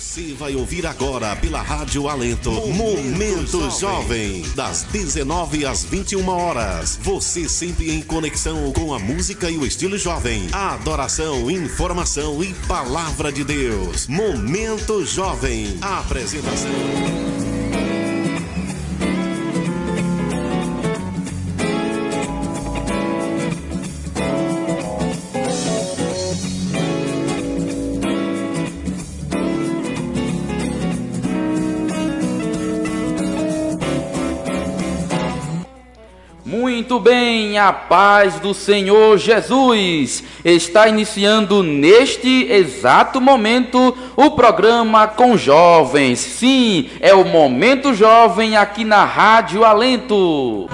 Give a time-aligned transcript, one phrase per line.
[0.00, 6.98] Você vai ouvir agora pela Rádio Alento Momento, Jovem, das 19 às 21 horas.
[7.02, 10.48] Você sempre em conexão com a música e o estilo jovem.
[10.52, 14.06] Adoração, informação e palavra de Deus.
[14.06, 15.76] Momento Jovem.
[15.82, 17.29] Apresentação.
[37.60, 46.18] A paz do Senhor Jesus está iniciando neste exato momento o programa com jovens.
[46.18, 50.68] Sim, é o Momento Jovem aqui na Rádio Alento.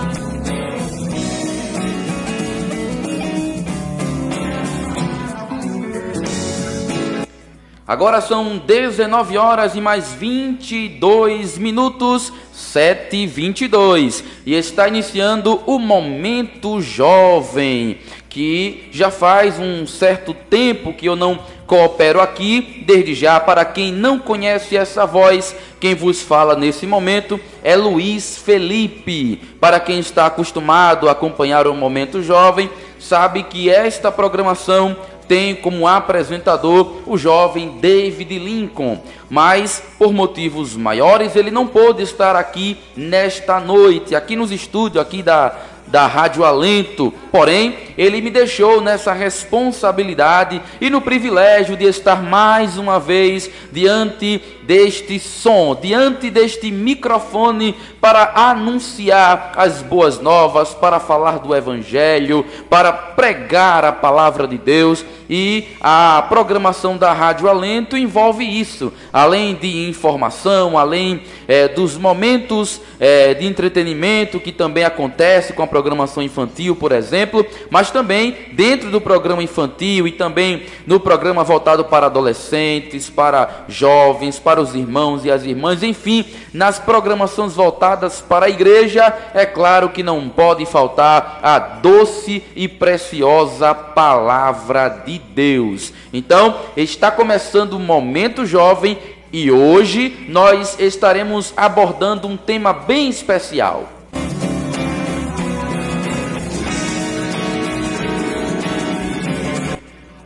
[7.88, 15.78] Agora são 19 horas e mais 22 minutos, 7 e 22 e está iniciando o
[15.78, 22.82] Momento Jovem, que já faz um certo tempo que eu não coopero aqui.
[22.84, 28.36] Desde já, para quem não conhece essa voz, quem vos fala nesse momento é Luiz
[28.36, 29.36] Felipe.
[29.60, 32.68] Para quem está acostumado a acompanhar o Momento Jovem,
[32.98, 34.96] sabe que esta programação
[35.26, 42.36] tem como apresentador o jovem David Lincoln, mas por motivos maiores ele não pôde estar
[42.36, 45.54] aqui nesta noite, aqui nos estúdios aqui da
[45.86, 47.12] da Rádio Alento.
[47.30, 54.42] Porém, ele me deixou nessa responsabilidade e no privilégio de estar mais uma vez diante
[54.66, 62.92] deste som, diante deste microfone para anunciar as boas novas, para falar do evangelho, para
[62.92, 65.04] pregar a palavra de Deus.
[65.28, 72.80] E a programação da Rádio Alento envolve isso, além de informação, além é, dos momentos
[73.00, 78.90] é, de entretenimento que também acontece com a programação infantil, por exemplo, mas também dentro
[78.90, 85.24] do programa infantil e também no programa voltado para adolescentes, para jovens, para os irmãos
[85.24, 90.64] e as irmãs, enfim, nas programações voltadas para a igreja, é claro que não pode
[90.66, 95.92] faltar a doce e preciosa palavra de Deus.
[96.12, 98.98] Então, está começando o momento jovem
[99.32, 103.88] e hoje nós estaremos abordando um tema bem especial.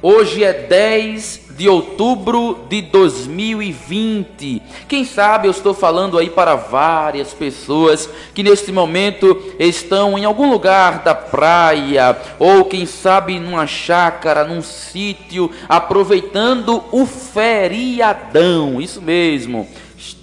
[0.03, 4.63] Hoje é 10 de outubro de 2020.
[4.89, 10.51] Quem sabe eu estou falando aí para várias pessoas que neste momento estão em algum
[10.51, 18.81] lugar da praia ou quem sabe numa chácara, num sítio, aproveitando o feriadão.
[18.81, 19.69] Isso mesmo.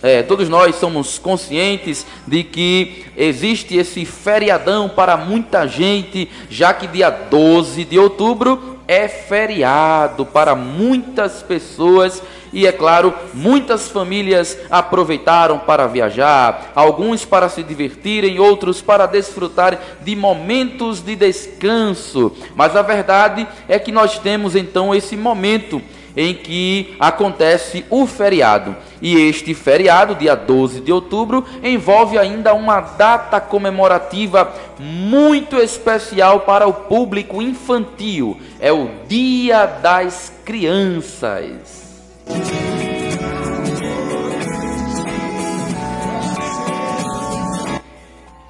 [0.02, 6.88] É, todos nós somos conscientes de que existe esse feriadão para muita gente, já que
[6.88, 12.22] dia 12 de outubro é feriado para muitas pessoas
[12.54, 19.78] e, é claro, muitas famílias aproveitaram para viajar, alguns para se divertirem, outros para desfrutar
[20.02, 22.32] de momentos de descanso.
[22.56, 25.82] Mas a verdade é que nós temos então esse momento
[26.18, 28.76] em que acontece o feriado.
[29.00, 36.68] E este feriado, dia 12 de outubro, envolve ainda uma data comemorativa muito especial para
[36.68, 38.36] o público infantil.
[38.60, 41.86] É o Dia das Crianças.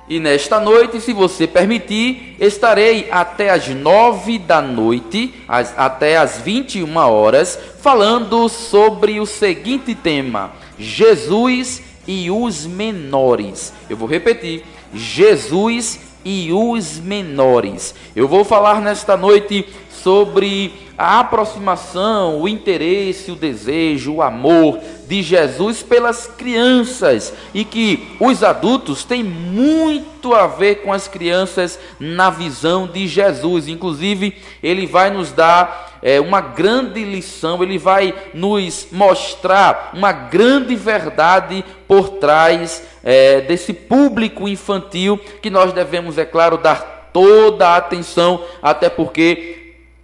[0.10, 6.40] E nesta noite, se você permitir, estarei até as nove da noite, as, até as
[6.40, 13.74] 21 horas, falando sobre o seguinte tema: Jesus e os menores.
[13.90, 14.64] Eu vou repetir:
[14.94, 17.94] Jesus e os menores.
[18.16, 19.66] Eu vou falar nesta noite
[20.08, 28.16] sobre a aproximação, o interesse, o desejo, o amor de Jesus pelas crianças e que
[28.18, 33.68] os adultos têm muito a ver com as crianças na visão de Jesus.
[33.68, 40.74] Inclusive, ele vai nos dar é, uma grande lição, ele vai nos mostrar uma grande
[40.74, 47.78] verdade por trás é, desse público infantil que nós devemos, é claro, dar toda a
[47.78, 49.57] atenção, até porque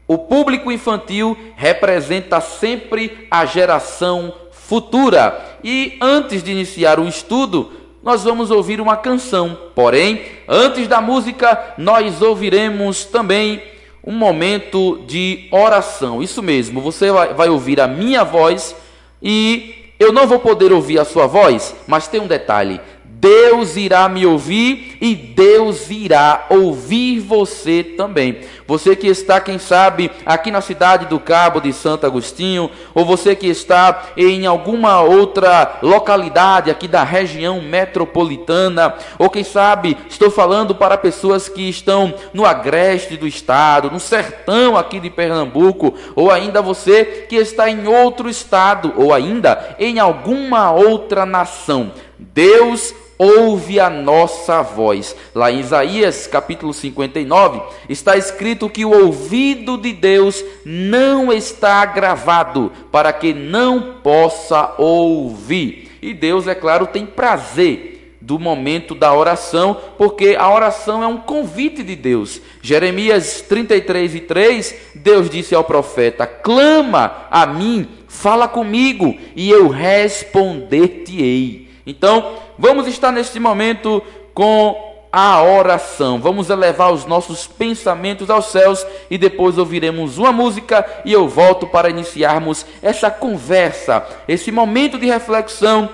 [0.08, 5.58] o público infantil representa sempre a geração futura.
[5.64, 7.72] E antes de iniciar o estudo,
[8.04, 9.58] nós vamos ouvir uma canção.
[9.74, 13.64] Porém, antes da música, nós ouviremos também
[14.04, 16.22] um momento de oração.
[16.22, 18.76] Isso mesmo, você vai, ouvir a minha voz
[19.22, 22.82] e eu não vou poder ouvir a sua voz, mas tem um detalhe:
[23.24, 28.42] Deus irá me ouvir e Deus irá ouvir você também.
[28.68, 33.34] Você que está, quem sabe, aqui na cidade do Cabo de Santo Agostinho, ou você
[33.34, 40.76] que está em alguma outra localidade aqui da região metropolitana, ou quem sabe, estou falando
[40.76, 46.62] para pessoas que estão no agreste do estado, no sertão aqui de Pernambuco, ou ainda
[46.62, 51.90] você que está em outro estado, ou ainda em alguma outra nação.
[52.20, 55.16] Deus ouve a nossa voz.
[55.34, 62.72] Lá em Isaías capítulo 59 está escrito que o ouvido de Deus não está gravado
[62.92, 65.92] para que não possa ouvir.
[66.02, 67.94] E Deus, é claro, tem prazer
[68.24, 72.42] do momento da oração, porque a oração é um convite de Deus.
[72.62, 79.68] Jeremias 33 e 3, Deus disse ao profeta: Clama a mim, fala comigo, e eu
[79.68, 81.63] responder-te-ei.
[81.86, 84.02] Então, vamos estar neste momento
[84.34, 86.20] com a oração.
[86.20, 91.68] Vamos elevar os nossos pensamentos aos céus e depois ouviremos uma música e eu volto
[91.68, 95.90] para iniciarmos essa conversa, esse momento de reflexão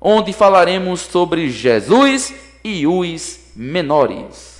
[0.00, 2.34] onde falaremos sobre Jesus
[2.64, 4.55] e os menores.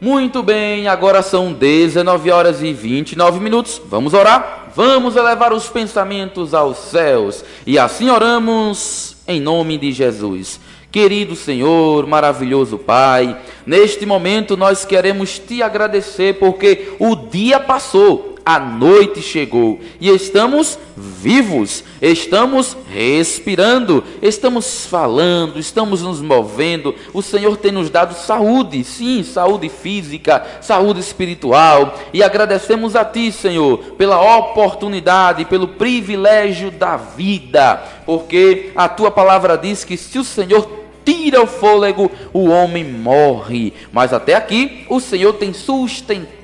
[0.00, 3.82] Muito bem, agora são 19 horas e 29 minutos.
[3.84, 4.70] Vamos orar?
[4.74, 7.44] Vamos elevar os pensamentos aos céus.
[7.66, 10.58] E assim oramos em nome de Jesus.
[10.90, 13.36] Querido Senhor, maravilhoso Pai,
[13.66, 20.76] neste momento nós queremos te agradecer porque o dia passou a noite chegou e estamos
[20.96, 26.92] vivos, estamos respirando, estamos falando, estamos nos movendo.
[27.14, 33.30] O Senhor tem nos dado saúde, sim, saúde física, saúde espiritual, e agradecemos a Ti,
[33.30, 40.24] Senhor, pela oportunidade, pelo privilégio da vida, porque a Tua palavra diz que se o
[40.24, 40.68] Senhor
[41.04, 43.72] tira o fôlego, o homem morre.
[43.92, 46.39] Mas até aqui o Senhor tem sustentado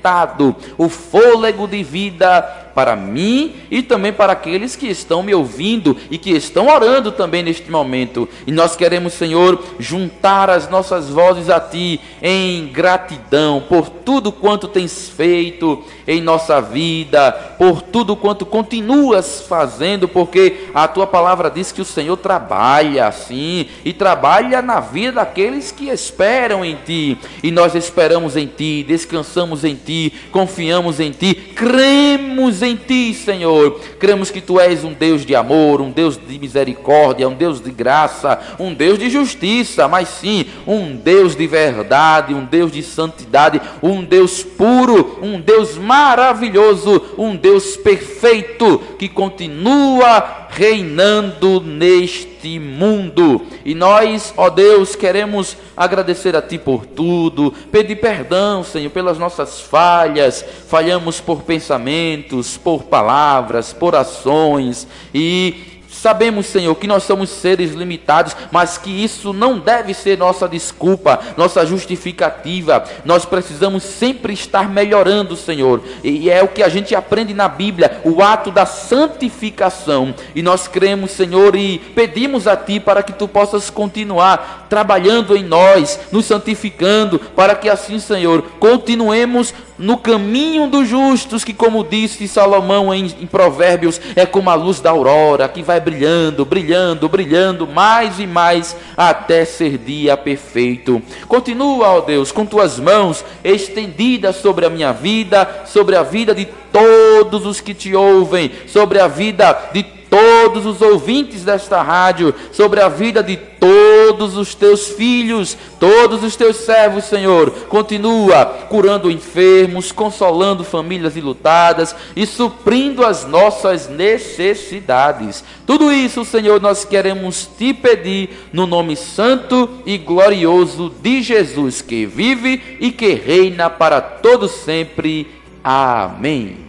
[0.77, 6.17] o fôlego de vida para mim e também para aqueles que estão me ouvindo e
[6.19, 8.29] que estão orando também neste momento.
[8.45, 14.67] E nós queremos, Senhor, juntar as nossas vozes a Ti em gratidão por tudo quanto
[14.67, 21.71] tens feito em nossa vida, por tudo quanto continuas fazendo, porque a Tua palavra diz
[21.71, 27.17] que o Senhor trabalha assim e trabalha na vida daqueles que esperam em Ti.
[27.41, 29.96] E nós esperamos em Ti, descansamos em Ti,
[30.31, 33.79] confiamos em Ti, cremos em ti, Senhor.
[33.99, 37.71] Cremos que tu és um Deus de amor, um Deus de misericórdia, um Deus de
[37.71, 43.59] graça, um Deus de justiça, mas sim, um Deus de verdade, um Deus de santidade,
[43.81, 53.45] um Deus puro, um Deus maravilhoso, um Deus perfeito que continua reinando neste mundo.
[53.65, 59.61] E nós, ó Deus, queremos agradecer a Ti por tudo, pedir perdão, Senhor, pelas nossas
[59.61, 60.43] falhas.
[60.67, 68.35] Falhamos por pensamentos, por palavras, por ações e Sabemos, Senhor, que nós somos seres limitados,
[68.51, 72.83] mas que isso não deve ser nossa desculpa, nossa justificativa.
[73.03, 75.81] Nós precisamos sempre estar melhorando, Senhor.
[76.03, 80.13] E é o que a gente aprende na Bíblia, o ato da santificação.
[80.35, 85.43] E nós cremos, Senhor, e pedimos a Ti para que Tu possas continuar trabalhando em
[85.43, 92.27] nós, nos santificando, para que assim, Senhor, continuemos no caminho dos justos, que, como disse
[92.27, 97.65] Salomão em, em, Provérbios, é como a luz da aurora, que vai brilhando, brilhando, brilhando
[97.65, 101.01] mais e mais até ser dia perfeito.
[101.29, 106.45] Continua, ó Deus, com tuas mãos estendidas sobre a minha vida, sobre a vida de
[106.73, 112.81] todos os que te ouvem, sobre a vida de todos os ouvintes desta rádio, sobre
[112.81, 117.51] a vida de todos os teus filhos, todos os teus servos, Senhor.
[117.67, 125.43] Continua curando enfermos, consolando famílias ilutadas e suprindo as nossas necessidades.
[125.65, 132.05] Tudo isso, Senhor, nós queremos te pedir no nome santo e glorioso de Jesus, que
[132.05, 135.27] vive e que reina para todo sempre.
[135.63, 136.66] Amém.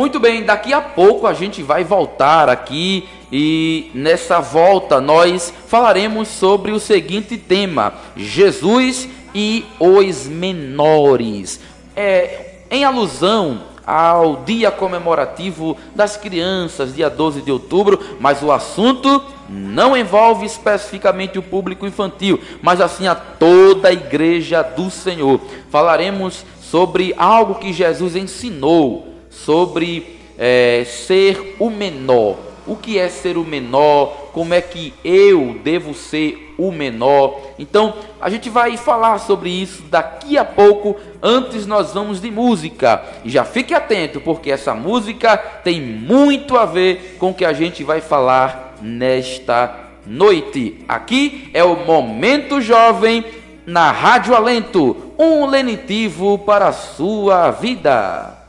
[0.00, 6.26] Muito bem, daqui a pouco a gente vai voltar aqui e nessa volta nós falaremos
[6.28, 11.60] sobre o seguinte tema: Jesus e os menores.
[11.94, 19.22] É, em alusão ao dia comemorativo das crianças, dia 12 de outubro, mas o assunto
[19.50, 25.38] não envolve especificamente o público infantil, mas assim a toda a igreja do Senhor.
[25.68, 29.09] Falaremos sobre algo que Jesus ensinou,
[29.44, 32.36] sobre é, ser o menor.
[32.66, 34.30] O que é ser o menor?
[34.32, 37.40] Como é que eu devo ser o menor?
[37.58, 40.96] Então, a gente vai falar sobre isso daqui a pouco.
[41.22, 43.02] Antes, nós vamos de música.
[43.24, 47.52] E já fique atento, porque essa música tem muito a ver com o que a
[47.52, 49.74] gente vai falar nesta
[50.06, 50.84] noite.
[50.88, 53.24] Aqui é o Momento Jovem
[53.66, 58.39] na Rádio Alento um lenitivo para a sua vida.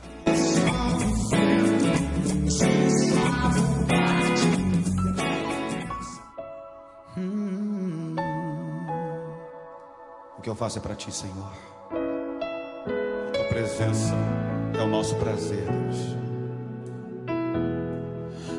[10.41, 11.53] O que eu faço é para ti, Senhor.
[11.91, 14.15] A tua presença
[14.73, 16.17] é o nosso prazer, Deus.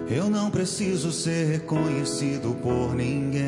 [0.09, 3.43] Eu não preciso ser reconhecido por ninguém.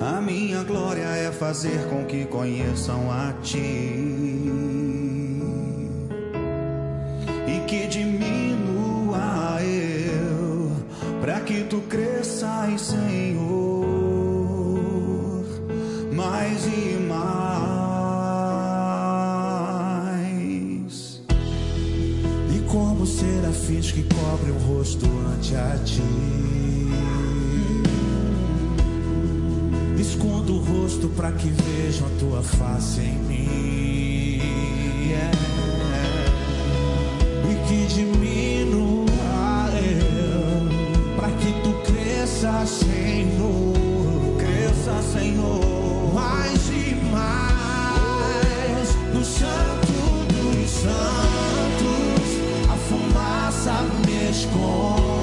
[0.00, 3.58] A minha glória é fazer com que conheçam a ti.
[7.46, 10.72] E que diminua eu,
[11.20, 13.73] para que tu cresças, Senhor
[16.14, 17.24] mais e mais.
[22.54, 26.02] E como serafins que cobrem o rosto ante a ti.
[29.98, 34.40] Escondo o rosto para que vejam a tua face em mim.
[35.08, 35.36] Yeah.
[37.50, 39.04] E que diminua
[39.80, 43.74] eu, para que tu cresças, Senhor.
[44.38, 48.04] Cresça, Senhor mais e mais
[49.12, 49.92] no santo
[50.32, 52.28] dos santos.
[52.70, 53.74] A fumaça
[54.06, 55.13] me esconde,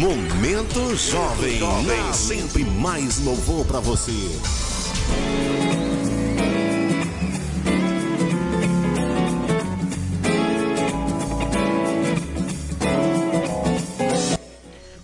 [0.00, 1.58] Momento Jovem.
[1.58, 2.12] Jovem.
[2.14, 4.12] Sempre mais louvor pra você.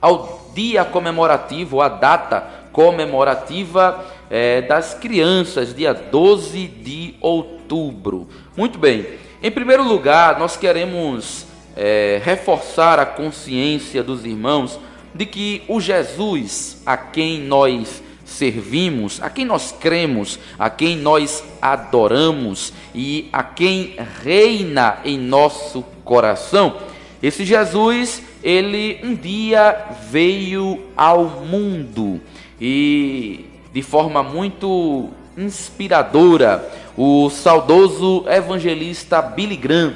[0.00, 8.28] ao dia comemorativo, a data comemorativa é, das crianças, dia 12 de outubro.
[8.56, 9.06] Muito bem,
[9.42, 14.78] em primeiro lugar, nós queremos é, reforçar a consciência dos irmãos
[15.14, 21.44] de que o Jesus a quem nós servimos, a quem nós cremos, a quem nós
[21.60, 26.76] adoramos e a quem reina em nosso coração,
[27.22, 32.20] esse Jesus, ele um dia veio ao mundo
[32.60, 39.94] e de forma muito inspiradora, o saudoso evangelista Billy Graham,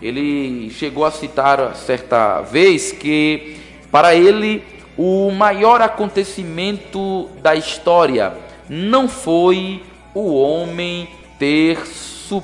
[0.00, 3.56] ele chegou a citar certa vez que
[3.90, 4.62] para ele
[4.96, 8.32] o maior acontecimento da história
[8.68, 9.82] não foi
[10.14, 11.78] o homem ter,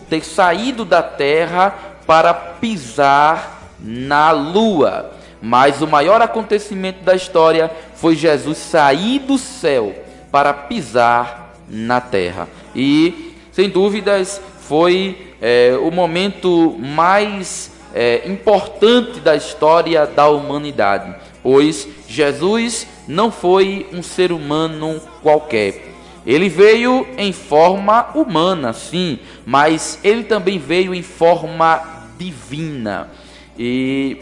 [0.09, 1.75] ter saído da terra
[2.07, 9.95] para pisar na lua, mas o maior acontecimento da história foi Jesus sair do céu
[10.31, 12.49] para pisar na terra.
[12.75, 21.87] E, sem dúvidas, foi é, o momento mais é, importante da história da humanidade, pois
[22.09, 25.93] Jesus não foi um ser humano qualquer.
[26.27, 31.83] Ele veio em forma humana, sim, mas ele também veio em forma
[32.19, 33.11] divina.
[33.59, 34.17] E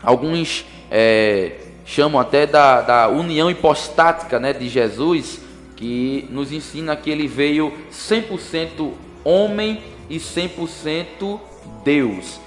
[0.00, 1.52] alguns é,
[1.84, 5.40] chamam até da, da união hipostática né, de Jesus,
[5.82, 8.92] que nos ensina que ele veio 100%
[9.24, 11.40] homem e 100%
[11.84, 12.38] Deus.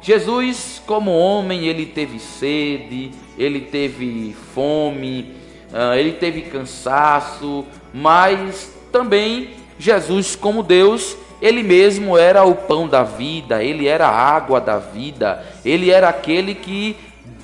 [0.00, 5.32] Jesus, como homem, ele teve sede, ele teve fome,
[5.72, 13.02] ah, ele teve cansaço, mas também Jesus, como Deus, ele mesmo era o pão da
[13.02, 16.94] vida, ele era a água da vida, ele era aquele que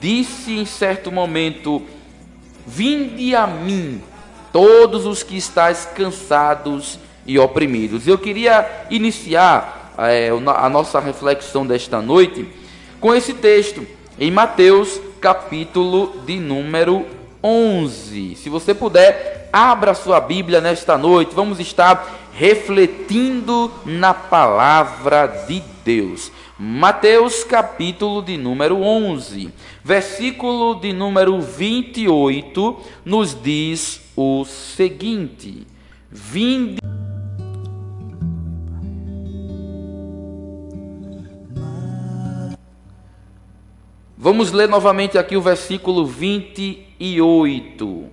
[0.00, 1.82] disse em certo momento:
[2.64, 4.00] Vinde a mim,
[4.52, 8.06] todos os que estáis cansados e oprimidos.
[8.06, 12.48] Eu queria iniciar é, a nossa reflexão desta noite
[13.00, 13.86] com esse texto
[14.18, 17.06] em Mateus, capítulo de número
[17.42, 18.36] 11.
[18.36, 21.34] Se você puder, abra sua Bíblia nesta noite.
[21.34, 26.30] Vamos estar refletindo na palavra de Deus.
[26.58, 29.50] Mateus capítulo de número 11,
[29.82, 35.66] versículo de número 28 nos diz o seguinte:
[36.10, 36.78] Vinde
[44.18, 48.04] Vamos ler novamente aqui o versículo 28.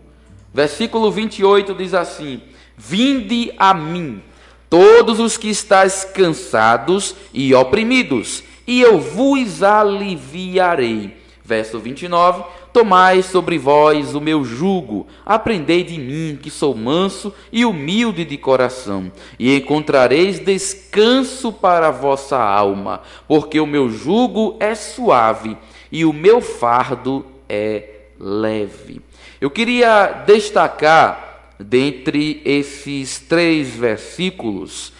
[0.54, 2.41] Versículo 28 diz assim:
[2.78, 4.24] Vinde a mim,
[4.70, 11.17] todos os que estáis cansados e oprimidos, e eu vos aliviarei.
[11.43, 12.46] Verso 29:
[12.78, 18.38] Tomai sobre vós o meu jugo, aprendei de mim, que sou manso e humilde de
[18.38, 25.58] coração, e encontrareis descanso para a vossa alma, porque o meu jugo é suave
[25.92, 29.02] e o meu fardo é leve.
[29.42, 34.94] Eu queria destacar, dentre esses três versículos,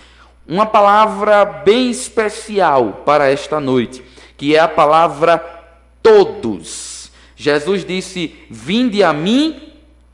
[0.48, 4.04] uma palavra bem especial para esta noite,
[4.36, 5.38] que é a palavra
[6.02, 6.87] todos.
[7.38, 9.56] Jesus disse: Vinde a mim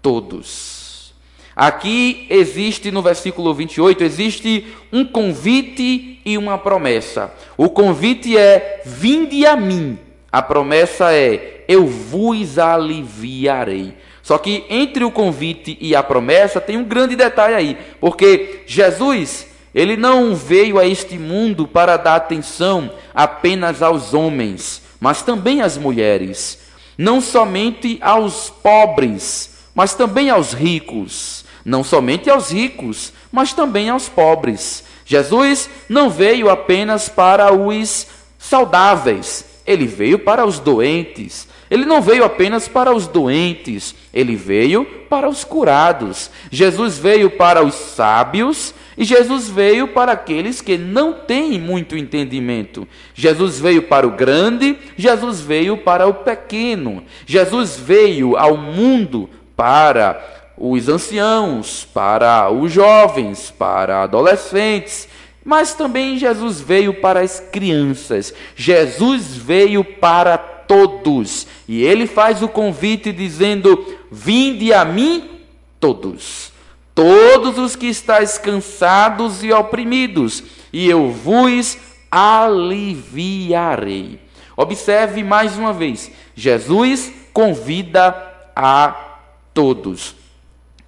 [0.02, 1.14] todos.
[1.56, 7.34] Aqui existe no versículo 28, existe um convite e uma promessa.
[7.58, 9.98] O convite é: Vinde a mim
[10.34, 13.94] a promessa é: eu vos aliviarei.
[14.24, 19.46] Só que entre o convite e a promessa tem um grande detalhe aí, porque Jesus,
[19.76, 25.78] ele não veio a este mundo para dar atenção apenas aos homens, mas também às
[25.78, 26.63] mulheres,
[26.98, 34.08] não somente aos pobres, mas também aos ricos, não somente aos ricos, mas também aos
[34.08, 34.84] pobres.
[35.06, 41.48] Jesus não veio apenas para os saudáveis, ele veio para os doentes.
[41.74, 46.30] Ele não veio apenas para os doentes, ele veio para os curados.
[46.52, 52.88] Jesus veio para os sábios e Jesus veio para aqueles que não têm muito entendimento.
[53.16, 57.04] Jesus veio para o grande, Jesus veio para o pequeno.
[57.26, 65.08] Jesus veio ao mundo para os anciãos, para os jovens, para adolescentes.
[65.44, 71.48] Mas também Jesus veio para as crianças, Jesus veio para todos.
[71.68, 75.42] E ele faz o convite dizendo: Vinde a mim
[75.80, 76.52] todos,
[76.96, 81.78] todos os que estáis cansados e oprimidos, e eu vos
[82.12, 84.20] aliviarei.
[84.56, 88.16] Observe mais uma vez: Jesus convida
[88.56, 89.18] a
[89.54, 90.16] todos.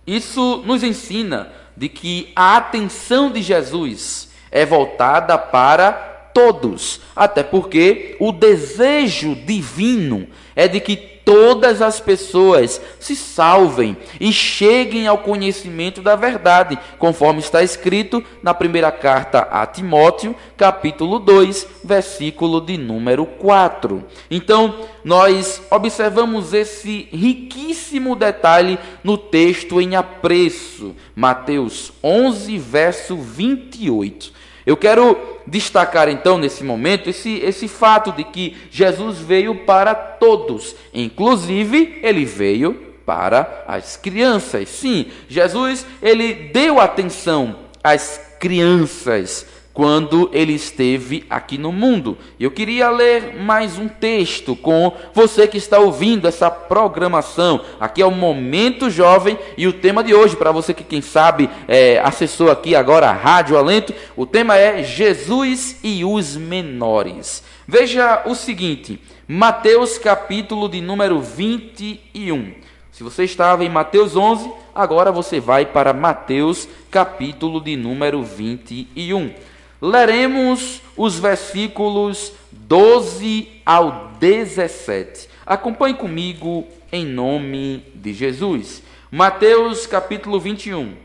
[0.06, 8.18] Isso nos ensina de que a atenção de Jesus é voltada para todos, até porque
[8.20, 16.02] o desejo divino é de que todas as pessoas se salvem e cheguem ao conhecimento
[16.02, 23.26] da verdade, conforme está escrito na primeira carta a Timóteo, capítulo 2, versículo de número
[23.26, 24.04] 4.
[24.30, 34.35] Então, nós observamos esse riquíssimo detalhe no texto em apreço, Mateus 11, verso 28.
[34.66, 40.76] Eu quero destacar então nesse momento esse, esse fato de que Jesus veio para todos,
[40.94, 42.74] inclusive ele veio
[43.06, 44.68] para as crianças.
[44.70, 49.46] Sim, Jesus ele deu atenção às crianças
[49.76, 52.18] quando ele esteve aqui no mundo.
[52.40, 57.60] Eu queria ler mais um texto com você que está ouvindo essa programação.
[57.78, 61.50] Aqui é o Momento Jovem e o tema de hoje, para você que, quem sabe,
[61.68, 67.44] é, acessou aqui agora a Rádio Alento, o tema é Jesus e os Menores.
[67.68, 72.54] Veja o seguinte, Mateus capítulo de número 21.
[72.94, 79.34] Se você estava em Mateus 11, agora você vai para Mateus capítulo de número 21
[79.82, 85.30] leremos os versículos 12 ao 17.
[85.46, 88.82] Acompanhe comigo em nome de Jesus.
[89.12, 90.96] Mateus capítulo 21,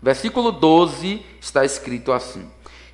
[0.00, 2.46] versículo 12 está escrito assim: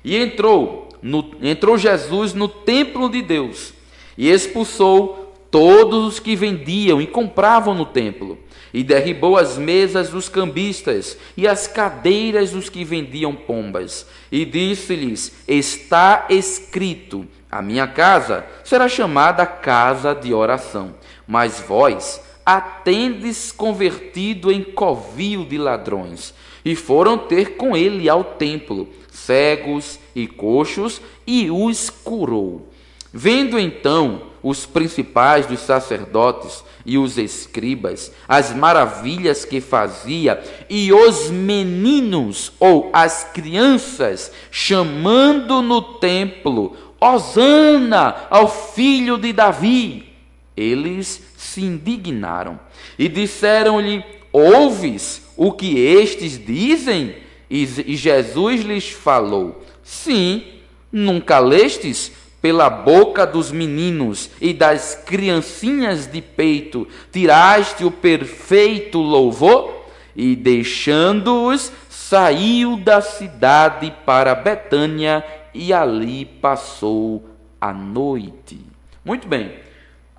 [0.03, 3.73] E entrou, no, entrou Jesus no templo de Deus
[4.17, 8.39] e expulsou todos os que vendiam e compravam no templo
[8.73, 14.07] e derribou as mesas dos cambistas e as cadeiras dos que vendiam pombas.
[14.31, 20.95] E disse-lhes: Está escrito: A minha casa será chamada casa de oração.
[21.27, 26.33] Mas vós a tendes convertido em covil de ladrões.
[26.65, 32.69] E foram ter com ele ao templo, cegos e coxos, e os curou.
[33.11, 41.29] Vendo então os principais dos sacerdotes e os escribas, as maravilhas que fazia, e os
[41.29, 50.09] meninos ou as crianças chamando no templo: Hosana ao filho de Davi.
[50.55, 52.59] Eles se indignaram
[52.99, 57.15] e disseram-lhe: Ouves o que estes dizem?
[57.49, 60.43] E Jesus lhes falou: Sim,
[60.91, 62.11] nunca lestes
[62.43, 69.85] pela boca dos meninos e das criancinhas de peito, tiraste o perfeito louvor?
[70.13, 77.23] E deixando-os, saiu da cidade para Betânia e ali passou
[77.61, 78.59] a noite.
[79.05, 79.53] Muito bem,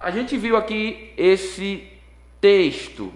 [0.00, 1.84] a gente viu aqui esse
[2.40, 3.12] texto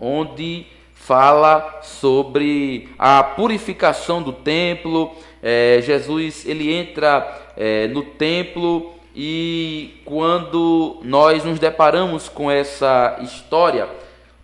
[0.00, 0.66] onde
[0.98, 5.12] fala sobre a purificação do templo.
[5.42, 13.88] É, Jesus ele entra é, no templo e quando nós nos deparamos com essa história,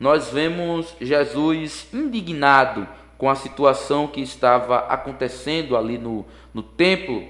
[0.01, 2.89] nós vemos Jesus indignado
[3.19, 7.23] com a situação que estava acontecendo ali no, no templo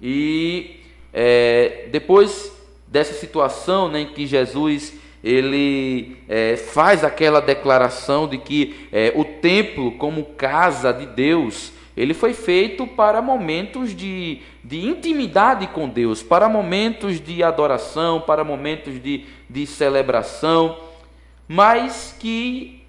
[0.00, 0.80] e
[1.12, 2.52] é, depois
[2.86, 9.24] dessa situação né, em que Jesus ele é, faz aquela declaração de que é, o
[9.24, 16.22] templo como casa de Deus ele foi feito para momentos de, de intimidade com Deus,
[16.22, 20.78] para momentos de adoração, para momentos de, de celebração,
[21.48, 22.84] mas que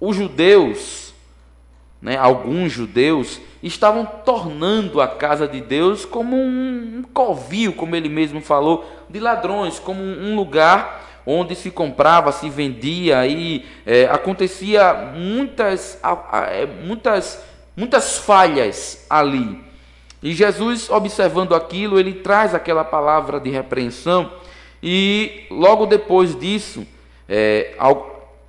[0.00, 1.14] os judeus,
[2.02, 8.40] né, alguns judeus, estavam tornando a casa de Deus como um covil, como ele mesmo
[8.40, 15.98] falou, de ladrões, como um lugar onde se comprava, se vendia e é, acontecia muitas,
[16.50, 17.38] é, muitas
[17.80, 19.58] muitas falhas ali.
[20.22, 24.30] E Jesus, observando aquilo, ele traz aquela palavra de repreensão,
[24.82, 26.86] e logo depois disso,
[27.28, 27.74] é,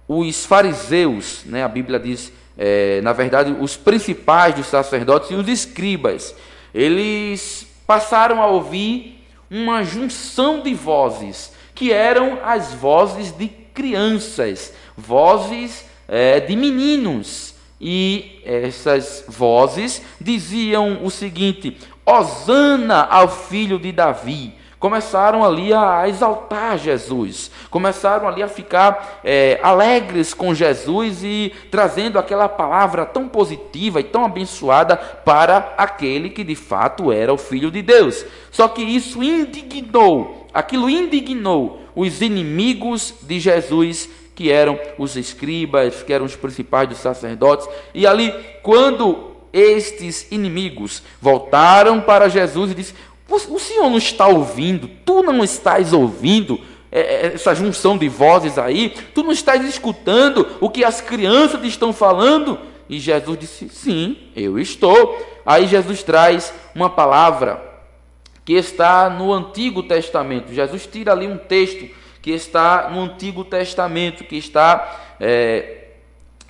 [0.07, 5.47] os fariseus, né, a Bíblia diz, é, na verdade, os principais dos sacerdotes e os
[5.47, 6.35] escribas,
[6.73, 11.50] eles passaram a ouvir uma junção de vozes,
[11.81, 21.09] que eram as vozes de crianças, vozes é, de meninos, e essas vozes diziam o
[21.09, 24.53] seguinte: Hosana ao filho de Davi.
[24.77, 32.17] Começaram ali a exaltar Jesus, começaram ali a ficar é, alegres com Jesus e trazendo
[32.17, 37.69] aquela palavra tão positiva e tão abençoada para aquele que de fato era o Filho
[37.69, 38.25] de Deus.
[38.51, 46.11] Só que isso indignou, aquilo indignou os inimigos de Jesus que eram os escribas, que
[46.11, 47.67] eram os principais dos sacerdotes.
[47.93, 48.33] E ali,
[48.63, 52.93] quando estes inimigos voltaram para Jesus e disse:
[53.29, 54.89] O senhor não está ouvindo?
[55.05, 56.59] Tu não estás ouvindo?
[56.91, 61.63] É, é, essa junção de vozes aí, tu não estás escutando o que as crianças
[61.63, 62.59] estão falando?
[62.89, 65.17] E Jesus disse: Sim, eu estou.
[65.45, 67.70] Aí Jesus traz uma palavra
[68.43, 70.53] que está no Antigo Testamento.
[70.53, 71.87] Jesus tira ali um texto
[72.21, 75.87] que está no Antigo Testamento, que está é,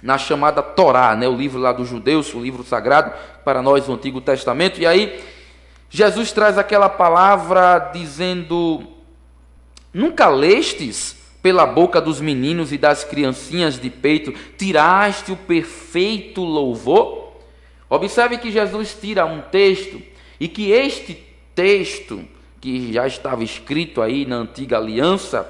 [0.01, 3.93] na chamada Torá, né, o livro lá dos judeus, o livro sagrado, para nós o
[3.93, 4.79] Antigo Testamento.
[4.81, 5.21] E aí
[5.89, 8.83] Jesus traz aquela palavra dizendo:
[9.93, 17.33] Nunca lestes pela boca dos meninos e das criancinhas de peito, tiraste o perfeito louvor?
[17.89, 20.01] Observe que Jesus tira um texto
[20.39, 22.23] e que este texto,
[22.59, 25.49] que já estava escrito aí na antiga aliança,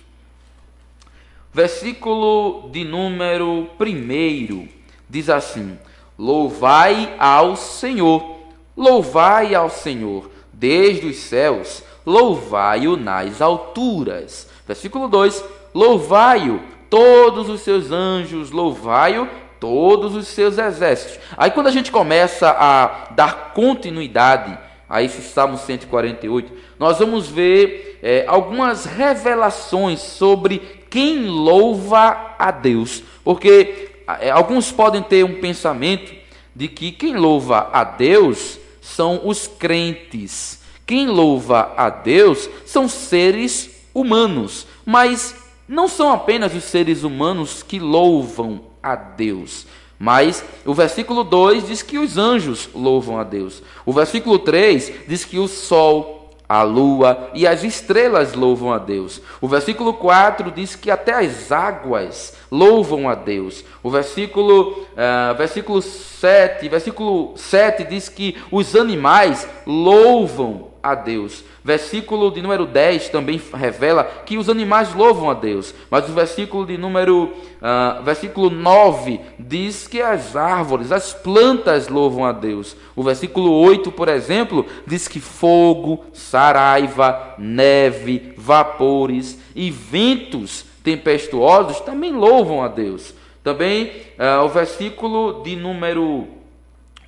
[1.52, 4.70] Versículo de número 1
[5.10, 5.78] diz assim:
[6.18, 8.40] Louvai ao Senhor,
[8.78, 14.50] louvai ao Senhor, desde os céus, louvai-o nas alturas.
[14.66, 15.44] Versículo 2:
[15.76, 21.17] Louvai-o, todos os seus anjos, louvai-o, todos os seus exércitos.
[21.38, 27.97] Aí, quando a gente começa a dar continuidade a esse Salmo 148, nós vamos ver
[28.04, 33.04] é, algumas revelações sobre quem louva a Deus.
[33.23, 36.13] Porque é, alguns podem ter um pensamento
[36.54, 40.60] de que quem louva a Deus são os crentes.
[40.86, 45.34] Quem louva a Deus são seres humanos, mas
[45.69, 49.65] não são apenas os seres humanos que louvam a Deus.
[49.98, 53.63] Mas o versículo 2 diz que os anjos louvam a Deus.
[53.86, 59.22] O versículo 3 diz que o sol, a lua e as estrelas louvam a Deus.
[59.39, 63.63] O versículo 4 diz que até as águas louvam a Deus.
[63.82, 71.46] O versículo, uh, versículo 7, versículo 7 diz que os animais louvam a Deus.
[71.63, 75.74] Versículo de número 10 também revela que os animais louvam a Deus.
[75.89, 82.26] Mas o versículo de número uh, versículo 9 diz que as árvores, as plantas louvam
[82.26, 82.76] a Deus.
[82.93, 92.12] O versículo 8, por exemplo, diz que fogo, saraiva, neve, vapores e ventos tempestuosos também
[92.12, 93.13] louvam a Deus.
[93.41, 93.88] Também
[94.19, 96.43] uh, o versículo de número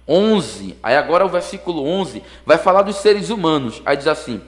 [0.08, 3.82] 11, aí agora o versículo 11 vai falar dos seres humanos.
[3.86, 4.42] Aí diz assim: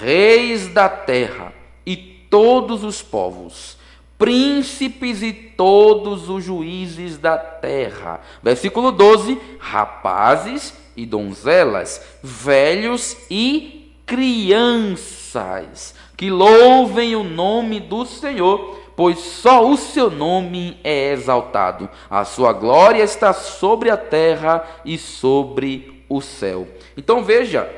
[0.00, 1.52] Reis da terra
[1.84, 3.76] e todos os povos,
[4.18, 8.20] príncipes e todos os juízes da terra.
[8.42, 19.18] Versículo 12: Rapazes e donzelas, velhos e crianças, que louvem o nome do Senhor pois
[19.18, 21.88] só o seu nome é exaltado.
[22.08, 26.66] A sua glória está sobre a terra e sobre o céu.
[26.96, 27.68] Então veja,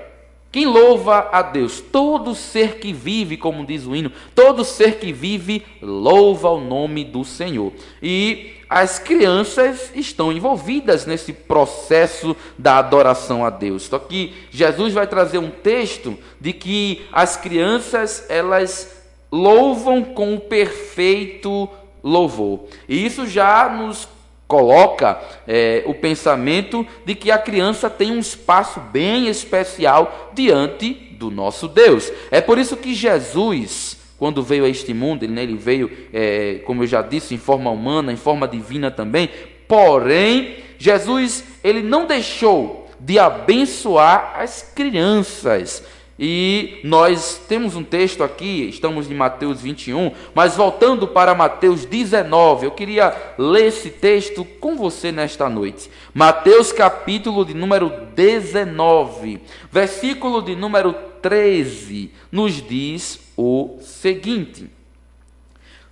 [0.56, 1.80] quem louva a Deus?
[1.80, 7.04] Todo ser que vive, como diz o hino, todo ser que vive louva o nome
[7.04, 7.72] do Senhor.
[8.02, 13.82] E as crianças estão envolvidas nesse processo da adoração a Deus.
[13.82, 18.95] Só que Jesus vai trazer um texto de que as crianças, elas
[19.30, 21.68] louvam com o perfeito
[22.02, 22.64] louvor.
[22.88, 24.08] E isso já nos
[24.46, 31.30] coloca é, o pensamento de que a criança tem um espaço bem especial diante do
[31.30, 32.12] nosso Deus.
[32.30, 36.60] É por isso que Jesus, quando veio a este mundo, ele, né, ele veio, é,
[36.64, 39.28] como eu já disse, em forma humana, em forma divina também.
[39.66, 45.82] Porém, Jesus ele não deixou de abençoar as crianças.
[46.18, 52.64] E nós temos um texto aqui, estamos em Mateus 21, mas voltando para Mateus 19,
[52.64, 55.90] eu queria ler esse texto com você nesta noite.
[56.14, 59.40] Mateus capítulo de número 19,
[59.70, 64.70] versículo de número 13, nos diz o seguinte: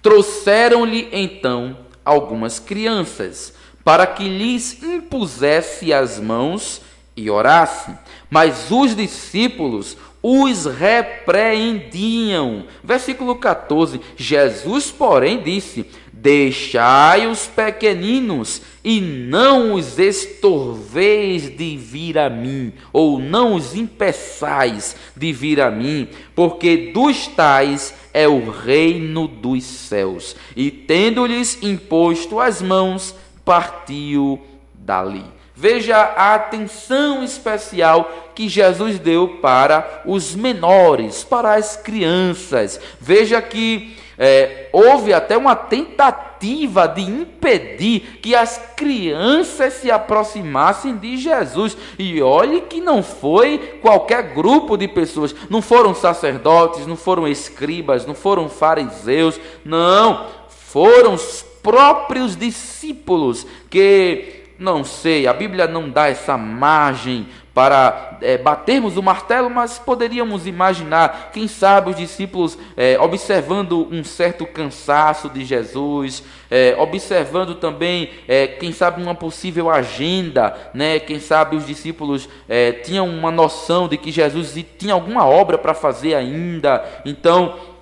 [0.01, 3.53] Trouxeram-lhe então algumas crianças,
[3.85, 6.81] para que lhes impusesse as mãos
[7.15, 7.95] e orasse.
[8.31, 9.97] Mas os discípulos
[10.27, 12.65] os repreendiam.
[12.83, 22.31] Versículo 14: Jesus, porém, disse: Deixai os pequeninos e não os estorveis de vir a
[22.31, 29.29] mim, ou não os impeçais de vir a mim, porque dos tais é o reino
[29.29, 30.35] dos céus.
[30.57, 33.15] E tendo-lhes imposto as mãos,
[33.45, 34.41] partiu
[34.73, 35.34] dali.
[35.57, 42.81] Veja a atenção especial que Jesus deu para os menores, para as crianças.
[43.01, 51.17] Veja que é, houve até uma tentativa de impedir que as crianças se aproximassem de
[51.17, 51.77] Jesus.
[51.99, 58.05] E olhe que não foi qualquer grupo de pessoas, não foram sacerdotes, não foram escribas,
[58.05, 66.09] não foram fariseus, não, foram os próprios discípulos que não sei, a Bíblia não dá
[66.09, 72.99] essa margem para é, batermos o martelo, mas poderíamos imaginar, quem sabe, os discípulos é,
[72.99, 80.57] observando um certo cansaço de Jesus, é, observando também, é, quem sabe, uma possível agenda,
[80.75, 80.99] né?
[80.99, 85.75] quem sabe os discípulos é, tinham uma noção de que Jesus tinha alguma obra para
[85.75, 87.74] fazer ainda, então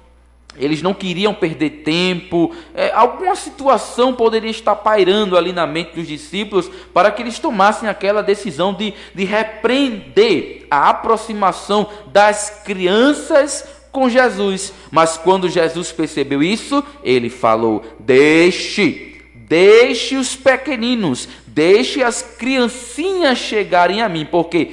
[0.57, 6.07] eles não queriam perder tempo, é, alguma situação poderia estar pairando ali na mente dos
[6.07, 14.09] discípulos para que eles tomassem aquela decisão de, de repreender a aproximação das crianças com
[14.09, 14.73] Jesus.
[14.91, 24.03] Mas quando Jesus percebeu isso, ele falou: Deixe, deixe os pequeninos, deixe as criancinhas chegarem
[24.03, 24.73] a mim, porque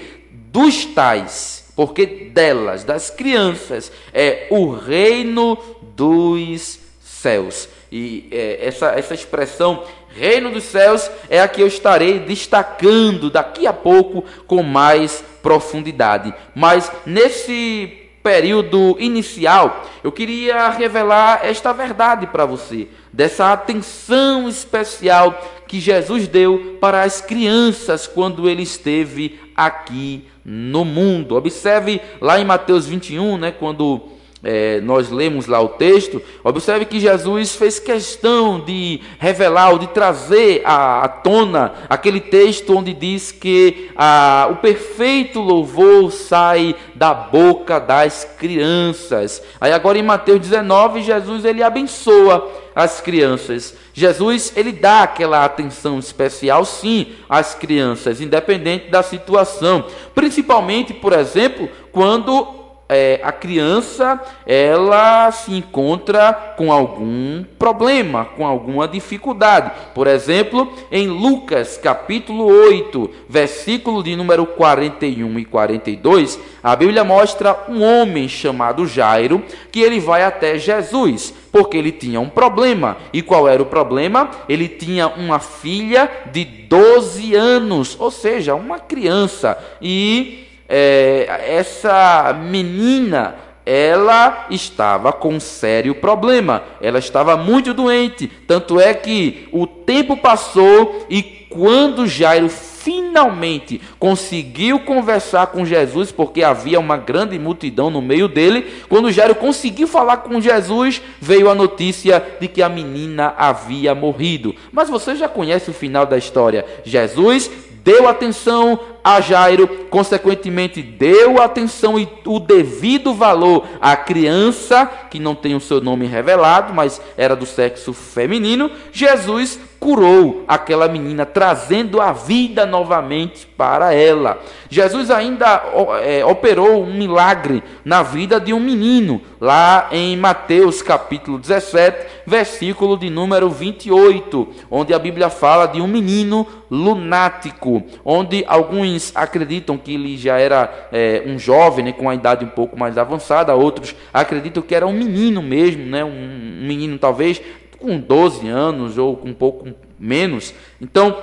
[0.52, 5.58] dos tais porque delas, das crianças, é o reino
[5.96, 7.70] dos céus.
[7.90, 13.66] E é, essa, essa expressão reino dos céus é a que eu estarei destacando daqui
[13.66, 16.34] a pouco com mais profundidade.
[16.54, 25.80] Mas nesse período inicial, eu queria revelar esta verdade para você, dessa atenção especial que
[25.80, 31.36] Jesus deu para as crianças quando ele esteve aqui no mundo.
[31.36, 34.02] Observe lá em Mateus 21, né, quando
[34.44, 39.88] é, nós lemos lá o texto, observe que Jesus fez questão de revelar, ou de
[39.88, 47.14] trazer à, à tona aquele texto onde diz que a, o perfeito louvor sai da
[47.14, 49.44] boca das crianças.
[49.60, 53.76] Aí agora em Mateus 19, Jesus ele abençoa as crianças.
[53.94, 59.86] Jesus ele dá aquela atenção especial sim às crianças, independente da situação.
[60.16, 62.59] Principalmente, por exemplo, quando
[62.90, 69.72] é, a criança ela se encontra com algum problema, com alguma dificuldade.
[69.94, 77.66] Por exemplo, em Lucas capítulo 8, versículo de número 41 e 42, a Bíblia mostra
[77.70, 82.98] um homem chamado Jairo que ele vai até Jesus porque ele tinha um problema.
[83.14, 84.30] E qual era o problema?
[84.48, 89.58] Ele tinha uma filha de 12 anos, ou seja, uma criança.
[89.82, 98.28] E é, essa menina, ela estava com um sério problema, ela estava muito doente.
[98.28, 106.44] Tanto é que o tempo passou e quando Jairo finalmente conseguiu conversar com Jesus, porque
[106.44, 111.56] havia uma grande multidão no meio dele, quando Jairo conseguiu falar com Jesus, veio a
[111.56, 114.56] notícia de que a menina havia morrido.
[114.72, 116.66] Mas você já conhece o final da história.
[116.84, 117.52] Jesus
[117.90, 125.34] deu atenção a Jairo, consequentemente deu atenção e o devido valor à criança, que não
[125.34, 132.02] tem o seu nome revelado, mas era do sexo feminino, Jesus curou aquela menina, trazendo
[132.02, 134.40] a vida novamente para ela.
[134.70, 135.64] Jesus ainda
[136.04, 142.98] é, operou um milagre na vida de um menino, lá em Mateus capítulo 17, versículo
[142.98, 149.94] de número 28, onde a Bíblia fala de um menino lunático, onde alguns acreditam que
[149.94, 153.96] ele já era é, um jovem, né, com a idade um pouco mais avançada, outros
[154.14, 157.42] acreditam que era um menino mesmo, né, um, um menino talvez
[157.80, 159.68] com 12 anos ou com um pouco
[159.98, 160.54] menos.
[160.80, 161.18] Então,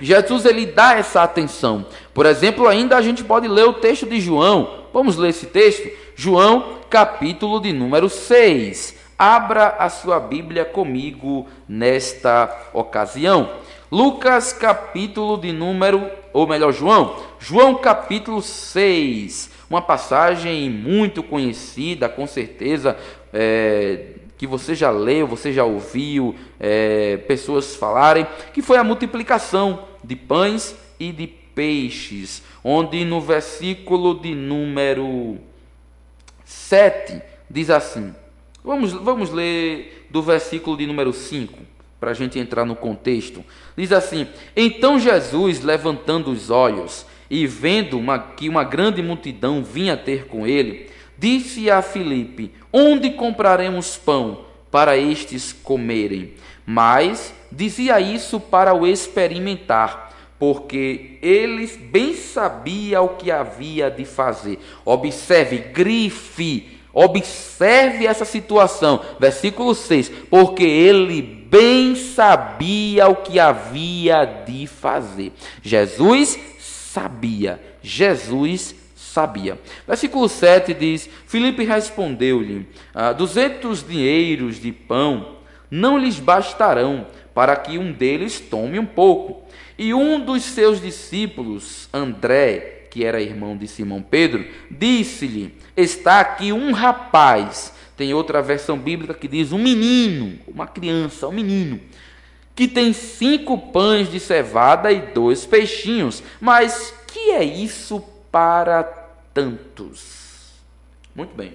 [0.00, 1.86] Jesus ele dá essa atenção.
[2.12, 4.84] Por exemplo, ainda a gente pode ler o texto de João.
[4.92, 5.88] Vamos ler esse texto?
[6.16, 8.96] João, capítulo de número 6.
[9.18, 13.50] Abra a sua Bíblia comigo nesta ocasião.
[13.90, 19.50] Lucas, capítulo de número, ou melhor, João, João, capítulo 6.
[19.70, 22.96] Uma passagem muito conhecida, com certeza,
[23.32, 29.84] é, que você já leu, você já ouviu é, pessoas falarem, que foi a multiplicação
[30.02, 35.38] de pães e de peixes, onde no versículo de número
[36.44, 38.14] 7 diz assim:
[38.64, 41.58] vamos, vamos ler do versículo de número 5,
[42.00, 43.44] para a gente entrar no contexto.
[43.76, 44.26] Diz assim:
[44.56, 50.46] Então Jesus, levantando os olhos e vendo uma, que uma grande multidão vinha ter com
[50.46, 50.88] ele,
[51.18, 56.34] disse a Filipe: Onde compraremos pão para estes comerem?
[56.66, 64.58] Mas dizia isso para o experimentar, porque ele bem sabia o que havia de fazer.
[64.84, 69.00] Observe, grife, observe essa situação.
[69.20, 75.32] Versículo 6: Porque ele bem sabia o que havia de fazer.
[75.62, 78.83] Jesus sabia, Jesus sabia.
[79.86, 85.36] Versículo 7 diz: Filipe respondeu-lhe: ah, Duzentos dinheiros de pão
[85.70, 89.42] não lhes bastarão para que um deles tome um pouco.
[89.76, 96.52] E um dos seus discípulos, André, que era irmão de Simão Pedro, disse-lhe: Está aqui
[96.52, 97.74] um rapaz.
[97.96, 101.80] Tem outra versão bíblica que diz um menino, uma criança, um menino,
[102.54, 106.22] que tem cinco pães de cevada e dois peixinhos.
[106.40, 108.02] Mas que é isso
[108.32, 109.03] para
[109.34, 110.52] tantos?
[111.14, 111.52] Muito bem.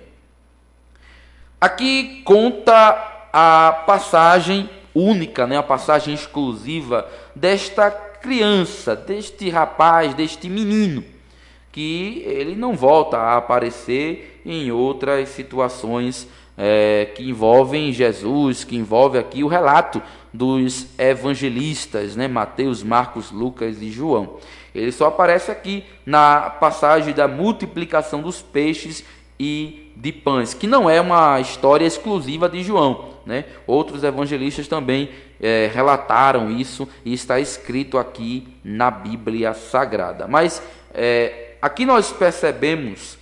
[1.60, 11.04] Aqui conta a passagem única, né, a passagem exclusiva desta criança, deste rapaz, deste menino,
[11.72, 16.28] que ele não volta a aparecer em outras situações
[16.58, 20.02] é, que envolvem Jesus, que envolve aqui o relato
[20.34, 24.38] dos evangelistas, né, Mateus, Marcos, Lucas e João.
[24.74, 29.04] Ele só aparece aqui na passagem da multiplicação dos peixes
[29.40, 33.10] e de pães, que não é uma história exclusiva de João.
[33.26, 33.46] Né?
[33.68, 35.10] Outros evangelistas também
[35.42, 40.28] é, relataram isso e está escrito aqui na Bíblia Sagrada.
[40.28, 40.62] Mas
[40.94, 43.18] é, aqui nós percebemos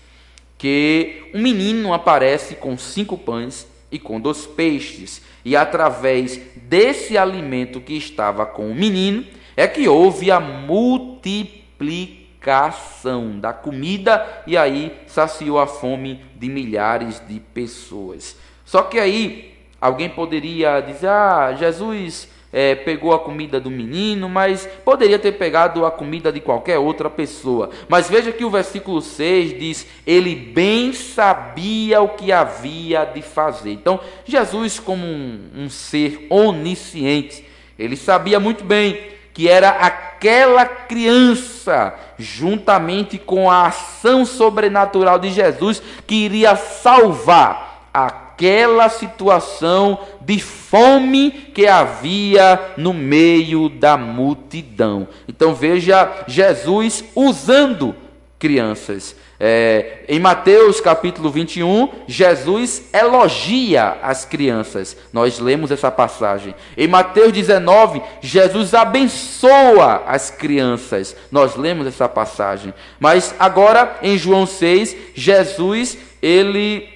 [0.58, 7.80] que um menino aparece com cinco pães e com dois peixes, e através desse alimento
[7.80, 9.24] que estava com o menino
[9.58, 17.42] é que houve a multiplicação da comida e aí saciou a fome de milhares de
[17.42, 18.38] pessoas.
[18.64, 24.68] Só que aí Alguém poderia dizer: ah, Jesus é, pegou a comida do menino, mas
[24.84, 27.70] poderia ter pegado a comida de qualquer outra pessoa.
[27.88, 33.72] Mas veja que o versículo 6 diz: Ele bem sabia o que havia de fazer.
[33.72, 37.46] Então, Jesus, como um, um ser onisciente,
[37.78, 45.80] ele sabia muito bem que era aquela criança, juntamente com a ação sobrenatural de Jesus,
[46.08, 55.08] que iria salvar aquela situação de fome que havia no meio da multidão.
[55.28, 57.96] Então veja Jesus usando
[58.40, 59.16] crianças.
[59.40, 64.98] É, em Mateus capítulo 21, Jesus elogia as crianças.
[65.14, 66.56] Nós lemos essa passagem.
[66.76, 71.16] Em Mateus 19, Jesus abençoa as crianças.
[71.32, 72.74] Nós lemos essa passagem.
[73.00, 76.90] Mas agora em João 6, Jesus ele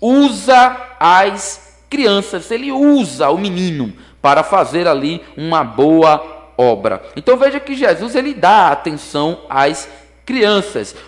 [0.00, 3.92] usa as crianças, ele usa o menino
[4.22, 7.02] para fazer ali uma boa obra.
[7.16, 9.99] Então veja que Jesus ele dá atenção às crianças.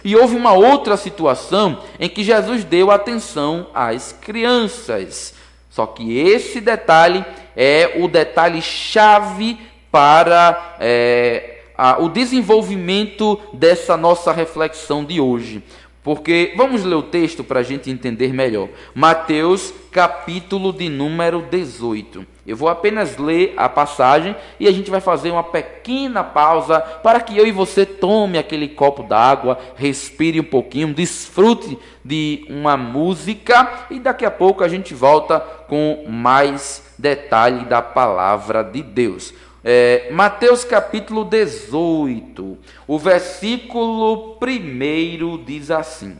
[0.04, 5.34] E houve uma outra situação em que Jesus deu atenção às crianças.
[5.70, 7.24] Só que esse detalhe
[7.56, 9.58] é o detalhe chave
[9.90, 15.62] para é, a, o desenvolvimento dessa nossa reflexão de hoje.
[16.02, 18.68] Porque vamos ler o texto para a gente entender melhor.
[18.94, 22.26] Mateus, capítulo de número 18.
[22.44, 27.20] Eu vou apenas ler a passagem e a gente vai fazer uma pequena pausa para
[27.20, 33.86] que eu e você tome aquele copo d'água, respire um pouquinho, desfrute de uma música
[33.90, 39.32] e daqui a pouco a gente volta com mais detalhe da palavra de Deus.
[39.64, 46.16] É, Mateus capítulo 18, o versículo 1 diz assim: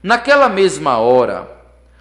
[0.00, 1.53] Naquela mesma hora,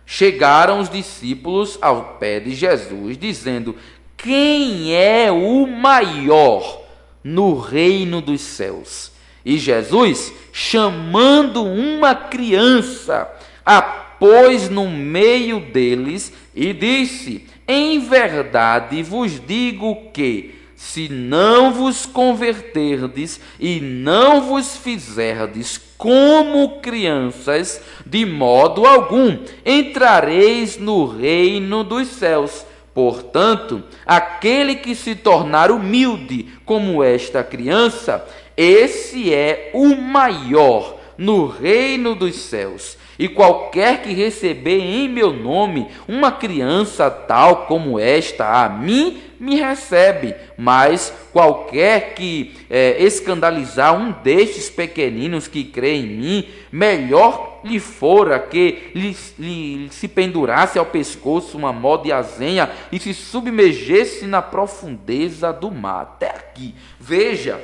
[0.05, 3.75] chegaram os discípulos ao pé de Jesus, dizendo:
[4.17, 6.81] Quem é o maior
[7.23, 9.11] no reino dos céus?
[9.45, 13.29] E Jesus, chamando uma criança,
[13.65, 22.05] a pôs no meio deles e disse: em verdade vos digo que, se não vos
[22.05, 32.65] converterdes e não vos fizerdes como crianças, de modo algum entrareis no reino dos céus.
[32.93, 38.23] Portanto, aquele que se tornar humilde como esta criança,
[38.55, 42.97] esse é o maior no reino dos céus.
[43.17, 49.55] E qualquer que receber em meu nome uma criança tal como esta, a mim me
[49.55, 50.33] recebe.
[50.57, 58.39] Mas qualquer que é, escandalizar um destes pequeninos que crê em mim, melhor lhe fora
[58.39, 64.41] que lhe, lhe, se pendurasse ao pescoço uma mó de azenha e se submergesse na
[64.41, 66.01] profundeza do mar.
[66.01, 66.73] Até aqui.
[66.99, 67.59] Veja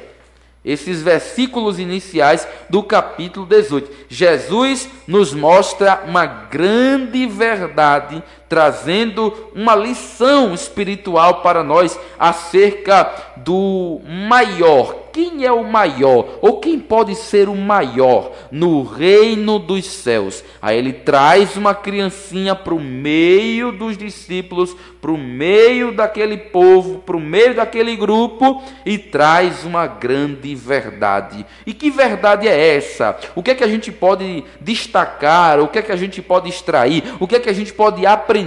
[0.71, 4.07] esses versículos iniciais do capítulo 18.
[4.07, 15.09] Jesus nos mostra uma grande verdade, trazendo uma lição espiritual para nós acerca do maior
[15.11, 16.37] quem é o maior?
[16.41, 20.43] Ou quem pode ser o maior no reino dos céus?
[20.61, 26.99] Aí ele traz uma criancinha para o meio dos discípulos, para o meio daquele povo,
[26.99, 31.45] para o meio daquele grupo e traz uma grande verdade.
[31.65, 33.17] E que verdade é essa?
[33.35, 35.59] O que é que a gente pode destacar?
[35.59, 37.03] O que é que a gente pode extrair?
[37.19, 38.38] O que é que a gente pode aprender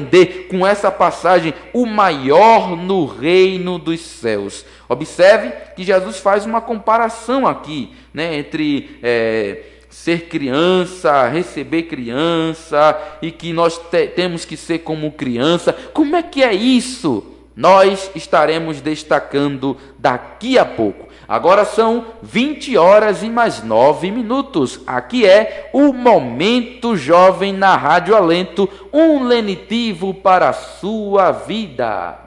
[0.49, 1.55] com essa passagem?
[1.73, 4.65] O maior no reino dos céus.
[4.89, 13.31] Observe que Jesus faz uma comparação aqui né, entre é, ser criança, receber criança e
[13.31, 15.73] que nós te temos que ser como criança.
[15.93, 17.25] Como é que é isso?
[17.55, 21.12] Nós estaremos destacando daqui a pouco.
[21.33, 24.81] Agora são 20 horas e mais 9 minutos.
[24.87, 32.19] Aqui é o Momento Jovem na Rádio Alento, um lenitivo para a sua vida.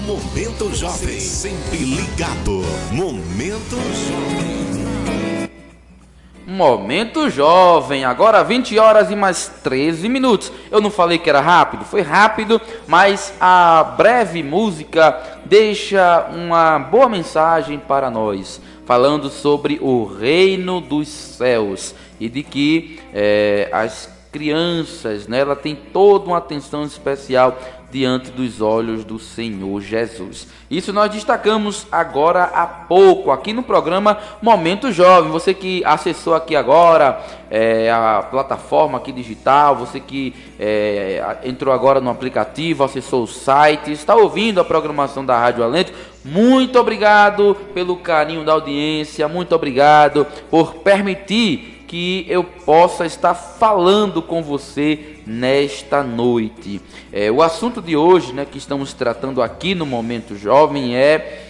[0.10, 2.64] Momento Jovem, sempre ligado.
[2.92, 5.48] Momento Jovem.
[6.48, 10.52] Momento Jovem, agora 20 horas e mais 13 minutos.
[10.72, 17.08] Eu não falei que era rápido, foi rápido, mas a breve música deixa uma boa
[17.08, 25.28] mensagem para nós, falando sobre o reino dos céus e de que é, as crianças,
[25.28, 27.58] né, ela tem toda uma atenção especial
[27.92, 30.48] diante dos olhos do Senhor Jesus.
[30.70, 35.32] Isso nós destacamos agora há pouco, aqui no programa Momento Jovem.
[35.32, 37.20] Você que acessou aqui agora
[37.50, 43.92] é, a plataforma aqui digital, você que é, entrou agora no aplicativo, acessou o site,
[43.92, 45.92] está ouvindo a programação da Rádio Alento,
[46.24, 54.22] muito obrigado pelo carinho da audiência, muito obrigado por permitir que eu possa estar falando
[54.22, 56.80] com você nesta noite.
[57.12, 61.48] É, o assunto de hoje, né, que estamos tratando aqui no Momento Jovem é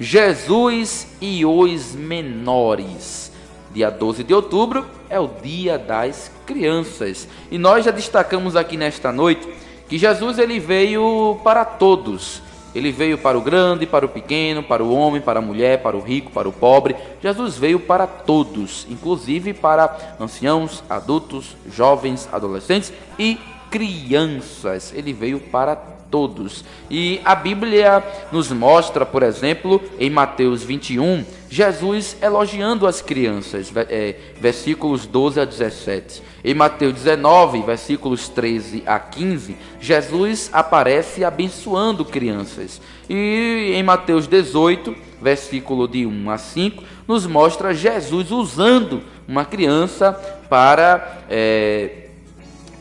[0.00, 3.30] Jesus e os menores.
[3.72, 7.28] Dia 12 de outubro é o Dia das Crianças.
[7.48, 9.48] E nós já destacamos aqui nesta noite
[9.88, 12.42] que Jesus ele veio para todos
[12.74, 15.96] ele veio para o grande, para o pequeno, para o homem, para a mulher, para
[15.96, 16.94] o rico, para o pobre.
[17.22, 23.38] Jesus veio para todos, inclusive para anciãos, adultos, jovens, adolescentes e
[23.70, 24.92] crianças.
[24.94, 25.76] Ele veio para
[26.10, 26.64] todos.
[26.90, 28.02] E a Bíblia
[28.32, 35.44] nos mostra, por exemplo, em Mateus 21, Jesus elogiando as crianças, é, versículos 12 a
[35.44, 36.22] 17.
[36.48, 42.80] Em Mateus 19, versículos 13 a 15, Jesus aparece abençoando crianças.
[43.06, 50.14] E em Mateus 18, versículo de 1 a 5, nos mostra Jesus usando uma criança
[50.48, 52.06] para é,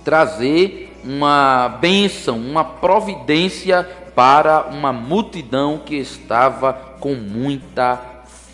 [0.01, 3.83] trazer uma bênção, uma providência
[4.15, 7.99] para uma multidão que estava com muita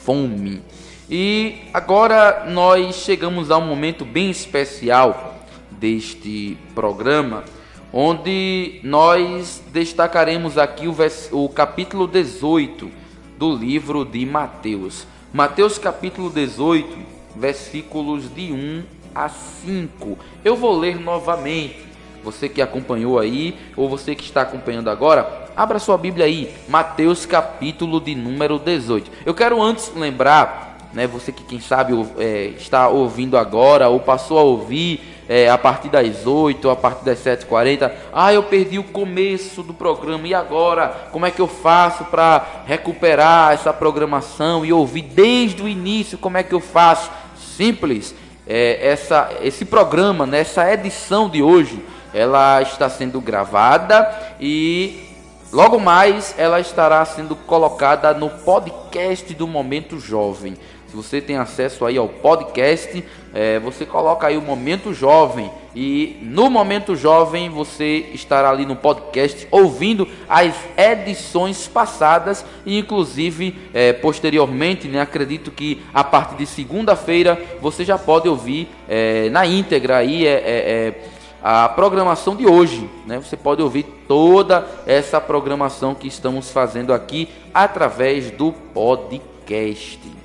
[0.04, 0.64] fome.
[1.10, 5.36] E agora nós chegamos a um momento bem especial
[5.72, 7.44] deste programa,
[7.92, 10.96] onde nós destacaremos aqui o,
[11.32, 12.90] o capítulo 18
[13.38, 15.06] do livro de Mateus.
[15.34, 16.98] Mateus capítulo 18,
[17.36, 18.84] versículos de 1
[19.14, 20.18] a 5.
[20.44, 21.92] Eu vou ler novamente.
[22.24, 27.26] Você que acompanhou aí, ou você que está acompanhando agora, abra sua Bíblia aí, Mateus
[27.26, 29.12] capítulo de número 18.
[29.26, 34.38] Eu quero antes lembrar, né, você que quem sabe é, está ouvindo agora, ou passou
[34.38, 38.84] a ouvir é, a partir das 8, a partir das 7h40, ah, eu perdi o
[38.84, 41.08] começo do programa, e agora?
[41.12, 46.18] Como é que eu faço para recuperar essa programação e ouvir desde o início?
[46.18, 47.10] Como é que eu faço?
[47.58, 48.14] Simples,
[48.48, 51.84] é, essa, esse programa, né, essa edição de hoje,
[52.14, 55.10] ela está sendo gravada e
[55.52, 60.56] logo mais ela estará sendo colocada no podcast do Momento Jovem.
[60.94, 66.20] Se você tem acesso aí ao podcast, é, você coloca aí o Momento Jovem e
[66.22, 73.92] no Momento Jovem você estará ali no podcast ouvindo as edições passadas e inclusive é,
[73.92, 79.98] posteriormente, né, acredito que a partir de segunda-feira você já pode ouvir é, na íntegra
[79.98, 80.94] aí é, é, é
[81.42, 82.88] a programação de hoje.
[83.08, 83.18] Né?
[83.18, 90.23] Você pode ouvir toda essa programação que estamos fazendo aqui através do podcast.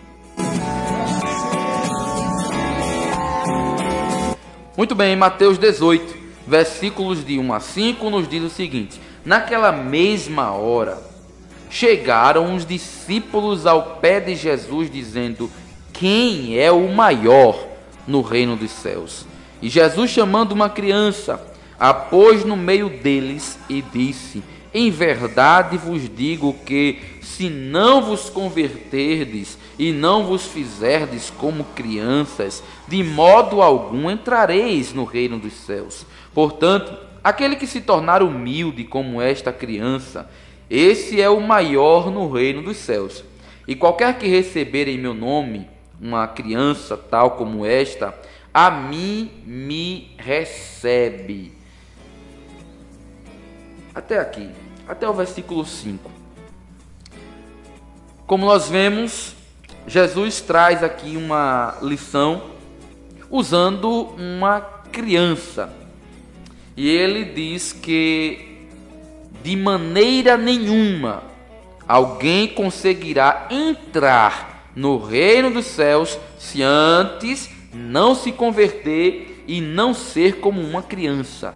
[4.78, 6.16] Muito bem, Mateus 18,
[6.46, 11.02] versículos de 1 a 5, nos diz o seguinte: Naquela mesma hora,
[11.68, 15.50] chegaram os discípulos ao pé de Jesus, dizendo:
[15.92, 17.58] Quem é o maior
[18.06, 19.26] no reino dos céus?
[19.60, 21.44] E Jesus, chamando uma criança,
[21.76, 24.44] a pôs no meio deles e disse:
[24.78, 32.62] Em verdade vos digo que, se não vos converterdes e não vos fizerdes como crianças,
[32.86, 36.06] de modo algum entrareis no reino dos céus.
[36.32, 40.30] Portanto, aquele que se tornar humilde como esta criança,
[40.70, 43.24] esse é o maior no reino dos céus.
[43.66, 45.68] E qualquer que receber em meu nome
[46.00, 48.14] uma criança tal como esta,
[48.54, 51.52] a mim me recebe.
[53.92, 54.48] Até aqui,
[54.88, 56.10] até o versículo 5.
[58.26, 59.34] Como nós vemos,
[59.86, 62.42] Jesus traz aqui uma lição
[63.30, 64.60] usando uma
[64.90, 65.72] criança.
[66.76, 68.66] E ele diz que
[69.42, 71.22] de maneira nenhuma
[71.86, 80.36] alguém conseguirá entrar no reino dos céus se antes não se converter e não ser
[80.36, 81.54] como uma criança.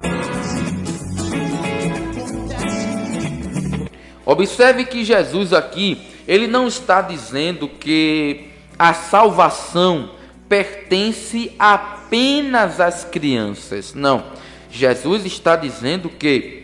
[4.25, 8.49] Observe que Jesus aqui, ele não está dizendo que
[8.79, 10.11] a salvação
[10.49, 13.95] pertence apenas às crianças.
[13.95, 14.25] Não.
[14.70, 16.62] Jesus está dizendo que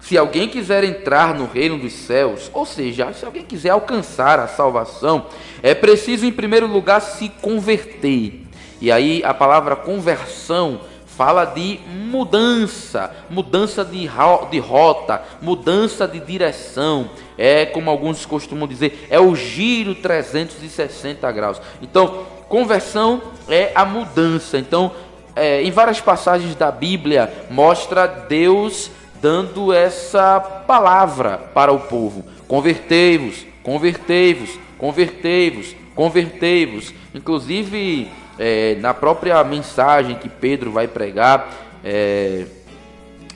[0.00, 4.46] se alguém quiser entrar no reino dos céus, ou seja, se alguém quiser alcançar a
[4.46, 5.26] salvação,
[5.62, 8.46] é preciso em primeiro lugar se converter.
[8.80, 10.80] E aí a palavra conversão
[11.16, 14.08] fala de mudança, mudança de,
[14.50, 17.08] de rota, mudança de direção.
[17.38, 21.60] É como alguns costumam dizer, é o giro 360 graus.
[21.80, 24.58] Então, conversão é a mudança.
[24.58, 24.92] Então,
[25.34, 28.90] é, em várias passagens da Bíblia mostra Deus
[29.20, 36.92] dando essa palavra para o povo: convertei-vos, convertei-vos, convertei-vos, convertei-vos.
[37.14, 41.52] Inclusive, é, na própria mensagem que Pedro vai pregar,
[41.84, 42.46] é,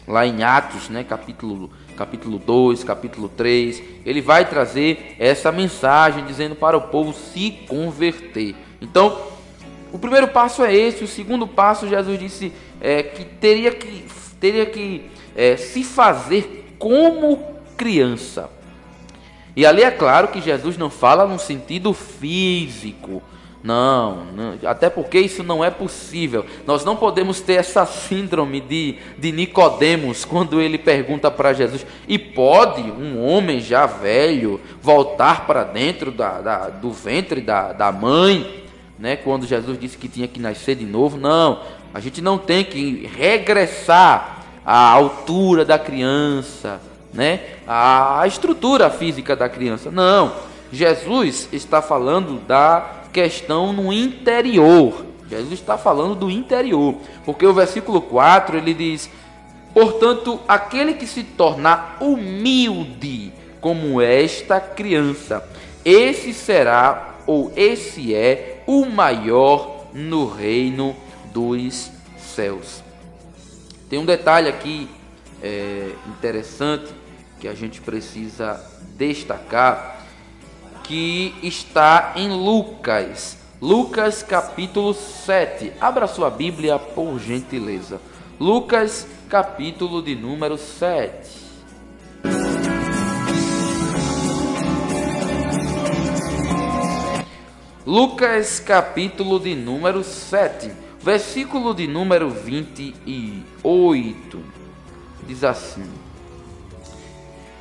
[0.07, 6.55] lá em Atos, né, capítulo, capítulo 2, capítulo 3, ele vai trazer essa mensagem dizendo
[6.55, 8.55] para o povo se converter.
[8.81, 9.19] Então,
[9.93, 14.05] o primeiro passo é esse, o segundo passo, Jesus disse é, que teria que,
[14.41, 17.39] teria que é, se fazer como
[17.77, 18.51] criança.
[19.57, 23.23] E ali é claro que Jesus não fala no sentido físico.
[23.63, 26.47] Não, não, até porque isso não é possível.
[26.67, 32.19] Nós não podemos ter essa síndrome de, de Nicodemos quando ele pergunta para Jesus: e
[32.19, 38.59] pode um homem já velho voltar para dentro da, da, do ventre da, da mãe?
[38.99, 41.17] Né, quando Jesus disse que tinha que nascer de novo.
[41.17, 41.63] Não,
[41.95, 46.81] a gente não tem que regressar à altura da criança,
[47.13, 47.41] né?
[47.67, 49.91] A estrutura física da criança.
[49.91, 50.33] Não.
[50.71, 55.07] Jesus está falando da questão no interior.
[55.29, 59.09] Jesus está falando do interior, porque o versículo 4 ele diz:
[59.73, 65.49] Portanto, aquele que se tornar humilde como esta criança,
[65.85, 70.97] esse será ou esse é o maior no reino
[71.33, 72.83] dos céus.
[73.89, 74.89] Tem um detalhe aqui
[75.43, 76.93] é, interessante
[77.41, 78.61] que a gente precisa
[78.97, 80.00] destacar,
[80.91, 85.75] que está em Lucas, Lucas capítulo 7.
[85.81, 88.01] Abra sua Bíblia por gentileza.
[88.41, 91.31] Lucas capítulo de número 7.
[97.87, 104.39] Lucas capítulo de número 7 versículo de número 28
[105.25, 105.89] diz assim: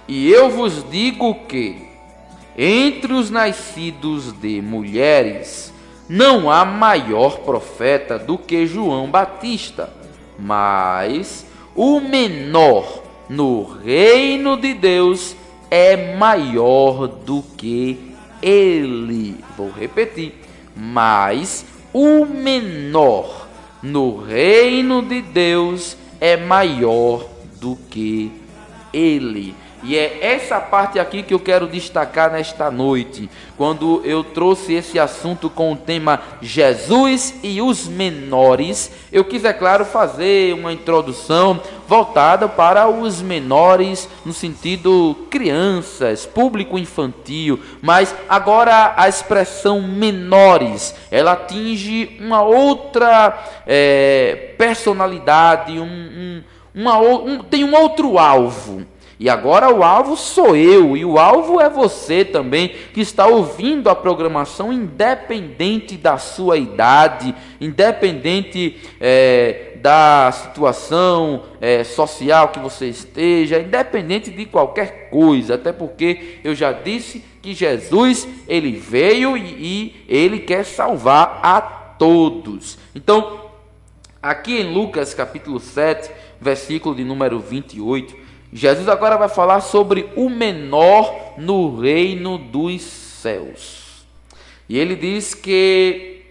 [0.08, 1.89] E eu vos digo que
[2.58, 5.74] entre os nascidos de mulheres
[6.10, 9.94] não há maior profeta do que João Batista,
[10.38, 11.46] mas
[11.76, 15.36] o menor no reino de Deus
[15.70, 19.38] é maior do que ele.
[19.56, 20.34] Vou repetir.
[20.76, 23.48] Mas o menor
[23.82, 27.26] no reino de Deus é maior
[27.60, 28.32] do que
[28.92, 29.56] ele.
[29.82, 35.00] E é essa parte aqui que eu quero destacar nesta noite, quando eu trouxe esse
[35.00, 38.92] assunto com o tema Jesus e os menores.
[39.12, 46.78] Eu quis, é claro, fazer uma introdução voltada para os menores, no sentido crianças, público
[46.78, 56.44] infantil, mas agora a expressão menores ela atinge uma outra é, personalidade, um, um,
[56.76, 58.86] uma, um, tem um outro alvo.
[59.20, 63.90] E agora o alvo sou eu, e o alvo é você também, que está ouvindo
[63.90, 73.60] a programação, independente da sua idade, independente é, da situação é, social que você esteja,
[73.60, 80.06] independente de qualquer coisa, até porque eu já disse que Jesus ele veio e, e
[80.08, 82.78] ele quer salvar a todos.
[82.96, 83.50] Então,
[84.22, 86.10] aqui em Lucas capítulo 7,
[86.40, 94.06] versículo de número 28, Jesus agora vai falar sobre o menor no reino dos céus.
[94.68, 96.24] E ele diz que,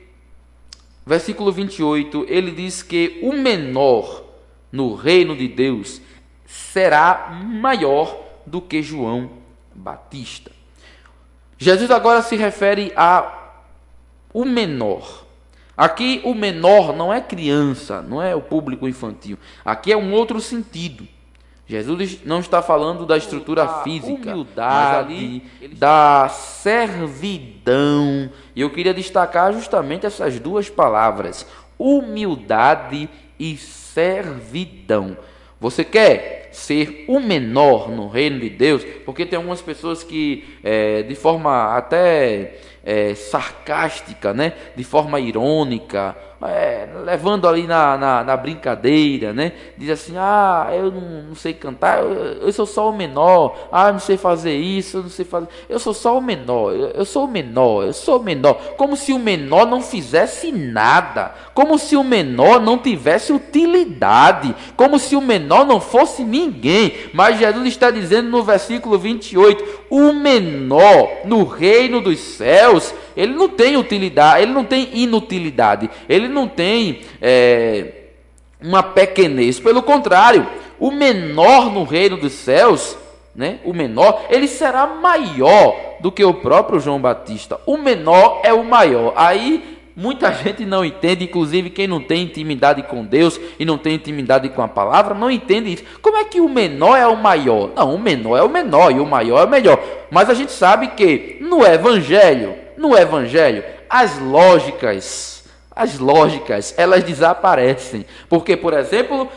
[1.06, 4.24] versículo 28, ele diz que o menor
[4.70, 6.00] no reino de Deus
[6.46, 8.16] será maior
[8.46, 9.30] do que João
[9.74, 10.50] Batista.
[11.56, 13.34] Jesus agora se refere a
[14.32, 15.24] o menor.
[15.76, 19.38] Aqui o menor não é criança, não é o público infantil.
[19.64, 21.06] Aqui é um outro sentido.
[21.68, 25.42] Jesus não está falando da estrutura física, mas ali
[25.72, 28.30] da servidão.
[28.56, 31.46] E eu queria destacar justamente essas duas palavras:
[31.78, 33.06] humildade
[33.38, 35.14] e servidão.
[35.60, 41.02] Você quer ser o menor no reino de Deus, porque tem algumas pessoas que, é,
[41.02, 44.54] de forma até é, sarcástica, né?
[44.74, 49.52] de forma irônica, é, levando ali na, na, na, brincadeira, né?
[49.76, 53.90] Diz assim, ah, eu não, não sei cantar, eu, eu, sou só o menor, ah,
[53.90, 55.48] não sei fazer isso, eu não sei fazer.
[55.68, 58.54] Eu sou só o menor, eu, eu sou o menor, eu sou o menor.
[58.76, 64.96] Como se o menor não fizesse nada, como se o menor não tivesse utilidade, como
[64.98, 67.10] se o menor não fosse ninguém.
[67.12, 73.48] Mas Jesus está dizendo no versículo 28, o menor no reino dos céus ele não
[73.48, 77.86] tem utilidade, ele não tem inutilidade, ele não tem é,
[78.62, 79.58] uma pequenez.
[79.58, 80.46] Pelo contrário,
[80.78, 82.96] o menor no reino dos céus,
[83.34, 87.60] né, o menor, ele será maior do que o próprio João Batista.
[87.66, 89.12] O menor é o maior.
[89.16, 93.96] Aí Muita gente não entende, inclusive quem não tem intimidade com Deus e não tem
[93.96, 95.82] intimidade com a palavra, não entende isso.
[96.00, 97.72] Como é que o menor é o maior?
[97.74, 99.82] Não, o menor é o menor e o maior é o melhor.
[100.08, 108.06] Mas a gente sabe que no evangelho no evangelho, as lógicas, as lógicas, elas desaparecem.
[108.28, 109.28] Porque, por exemplo,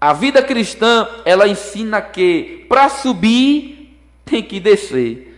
[0.00, 5.36] a vida cristã, ela ensina que para subir tem que descer.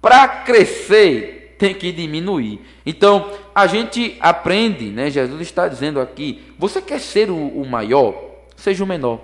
[0.00, 2.60] Para crescer tem que diminuir.
[2.84, 5.10] Então, a gente aprende, né?
[5.10, 8.14] Jesus está dizendo aqui: você quer ser o, o maior?
[8.56, 9.20] Seja o menor.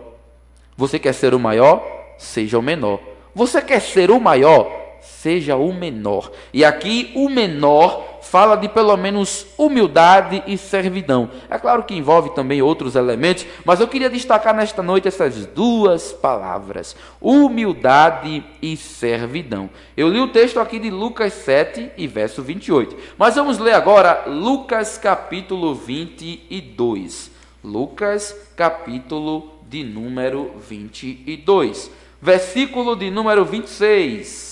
[0.76, 2.14] Você quer ser o maior?
[2.18, 3.00] Seja o menor.
[3.34, 4.79] Você quer ser o maior?
[5.22, 6.32] Seja o menor.
[6.52, 11.30] E aqui o menor fala de pelo menos humildade e servidão.
[11.50, 16.10] É claro que envolve também outros elementos, mas eu queria destacar nesta noite essas duas
[16.12, 19.68] palavras: humildade e servidão.
[19.94, 22.96] Eu li o texto aqui de Lucas 7 e verso 28.
[23.18, 27.30] Mas vamos ler agora Lucas capítulo 22.
[27.62, 31.90] Lucas capítulo de número 22.
[32.22, 34.49] Versículo de número 26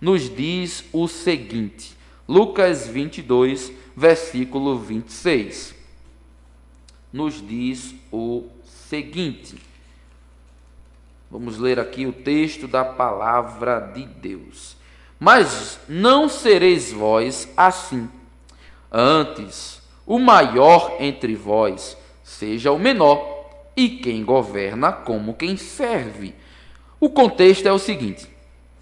[0.00, 1.96] nos diz o seguinte:
[2.28, 5.74] Lucas 22, versículo 26.
[7.12, 9.56] Nos diz o seguinte.
[11.30, 14.76] Vamos ler aqui o texto da palavra de Deus.
[15.18, 18.08] Mas não sereis vós assim.
[18.92, 23.34] Antes, o maior entre vós seja o menor,
[23.76, 26.34] e quem governa como quem serve.
[26.98, 28.26] O contexto é o seguinte: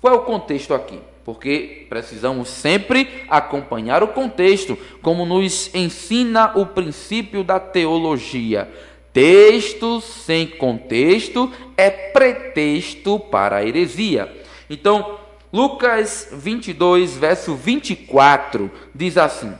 [0.04, 0.98] qual é o contexto aqui?
[1.24, 8.70] Porque precisamos sempre acompanhar o contexto, como nos ensina o princípio da teologia.
[9.14, 14.30] Texto sem contexto é pretexto para a heresia.
[14.68, 15.18] Então,
[15.50, 19.54] Lucas 22, verso 24, diz assim: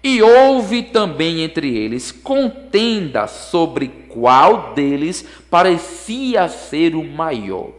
[0.00, 7.72] E houve também entre eles contenda sobre qual deles parecia ser o maior.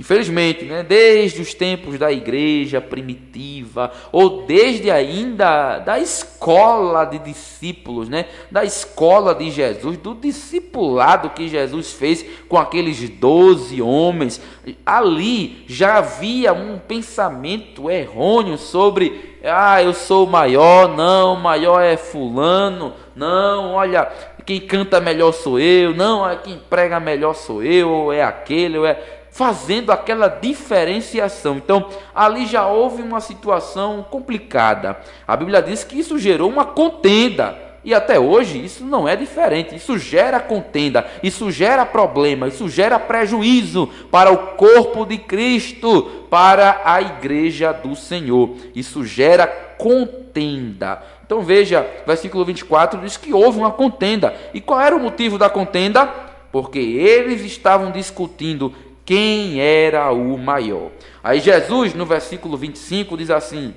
[0.00, 8.08] Infelizmente, né, desde os tempos da igreja primitiva, ou desde ainda da escola de discípulos,
[8.08, 14.40] né, da escola de Jesus, do discipulado que Jesus fez com aqueles doze homens,
[14.86, 21.98] ali já havia um pensamento errôneo sobre, ah, eu sou maior, não, o maior é
[21.98, 24.10] fulano, não, olha,
[24.46, 28.86] quem canta melhor sou eu, não, quem prega melhor sou eu, ou é aquele, ou
[28.86, 31.56] é fazendo aquela diferenciação.
[31.56, 34.98] Então, ali já houve uma situação complicada.
[35.26, 37.70] A Bíblia diz que isso gerou uma contenda.
[37.82, 39.74] E até hoje isso não é diferente.
[39.74, 46.82] Isso gera contenda, isso gera problema, isso gera prejuízo para o corpo de Cristo, para
[46.84, 48.54] a igreja do Senhor.
[48.74, 51.02] Isso gera contenda.
[51.24, 54.34] Então veja, versículo 24 diz que houve uma contenda.
[54.52, 56.06] E qual era o motivo da contenda?
[56.52, 58.74] Porque eles estavam discutindo
[59.10, 60.92] quem era o maior.
[61.20, 63.74] Aí Jesus, no versículo 25, diz assim: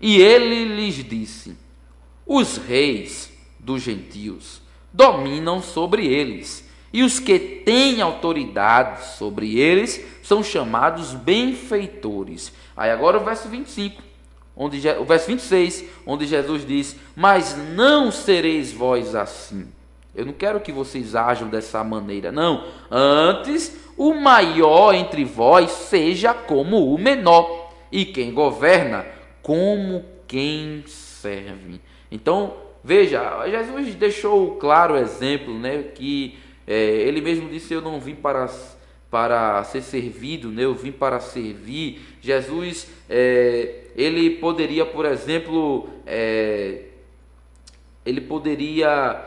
[0.00, 1.54] E ele lhes disse:
[2.26, 10.42] Os reis dos gentios dominam sobre eles, e os que têm autoridade sobre eles são
[10.42, 12.50] chamados benfeitores.
[12.74, 14.02] Aí agora o verso 25,
[14.56, 19.68] onde o verso 26, onde Jesus diz: Mas não sereis vós assim.
[20.14, 22.64] Eu não quero que vocês ajam dessa maneira, não.
[22.90, 29.04] Antes o maior entre vós seja como o menor, e quem governa
[29.42, 31.80] como quem serve.
[32.10, 37.98] Então, veja, Jesus deixou claro o exemplo, né, que é, ele mesmo disse: Eu não
[37.98, 38.48] vim para,
[39.10, 42.00] para ser servido, né, eu vim para servir.
[42.20, 46.82] Jesus, é, ele poderia, por exemplo, é,
[48.04, 49.20] ele poderia,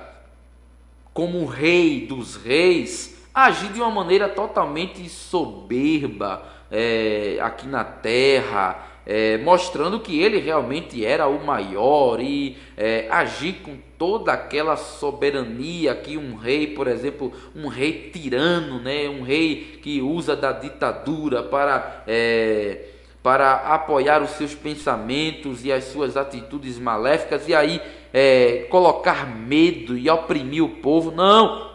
[1.13, 9.37] como rei dos reis, agir de uma maneira totalmente soberba é, aqui na terra, é,
[9.39, 16.17] mostrando que ele realmente era o maior e é, agir com toda aquela soberania que
[16.17, 22.03] um rei, por exemplo, um rei tirano, né, um rei que usa da ditadura para
[22.07, 22.85] é,
[23.23, 27.79] para apoiar os seus pensamentos e as suas atitudes maléficas e aí
[28.11, 31.11] é, colocar medo e oprimir o povo.
[31.11, 31.70] Não,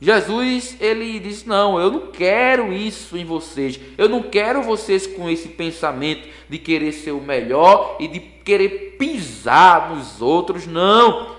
[0.00, 3.78] Jesus, ele disse: Não, eu não quero isso em vocês.
[3.98, 8.96] Eu não quero vocês com esse pensamento de querer ser o melhor e de querer
[8.98, 10.66] pisar nos outros.
[10.66, 11.38] Não.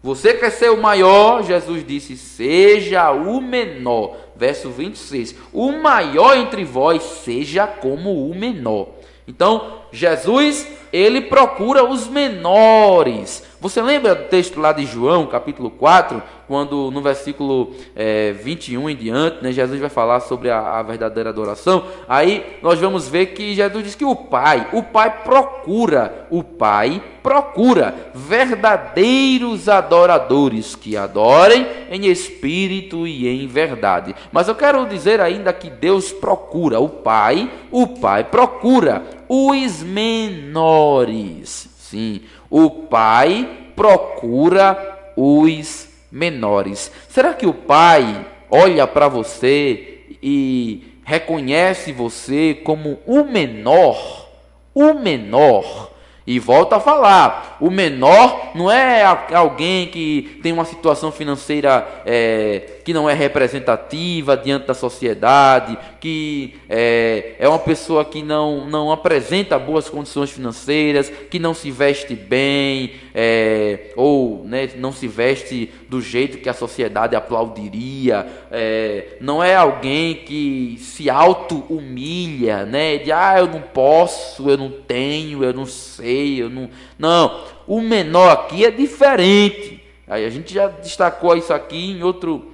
[0.00, 1.42] Você quer ser o maior?
[1.42, 4.16] Jesus disse: Seja o menor.
[4.36, 5.34] Verso 26.
[5.52, 8.90] O maior entre vós seja como o menor.
[9.26, 13.42] Então, Jesus, ele procura os menores.
[13.60, 18.94] Você lembra do texto lá de João, capítulo 4, quando no versículo é, 21 em
[18.94, 21.84] diante, né, Jesus vai falar sobre a, a, verdadeira adoração?
[22.08, 27.02] Aí nós vamos ver que Jesus diz que o Pai, o Pai procura, o Pai
[27.20, 34.14] procura verdadeiros adoradores que adorem em espírito e em verdade.
[34.30, 41.68] Mas eu quero dizer ainda que Deus procura, o Pai, o Pai procura os menores.
[41.88, 42.20] Sim,
[42.50, 46.90] o pai procura os menores.
[47.08, 54.28] Será que o pai olha para você e reconhece você como o menor?
[54.74, 55.92] O menor
[56.28, 59.02] e volta a falar: o menor não é
[59.32, 66.54] alguém que tem uma situação financeira é, que não é representativa diante da sociedade, que
[66.68, 72.14] é, é uma pessoa que não, não apresenta boas condições financeiras, que não se veste
[72.14, 78.24] bem, é, ou né, não se veste do jeito que a sociedade aplaudiria.
[78.48, 82.98] É, não é alguém que se auto-humilha, né?
[82.98, 86.70] De ah, eu não posso, eu não tenho, eu não sei eu não.
[86.96, 89.82] Não, o menor aqui é diferente.
[90.06, 92.52] Aí a gente já destacou isso aqui em outro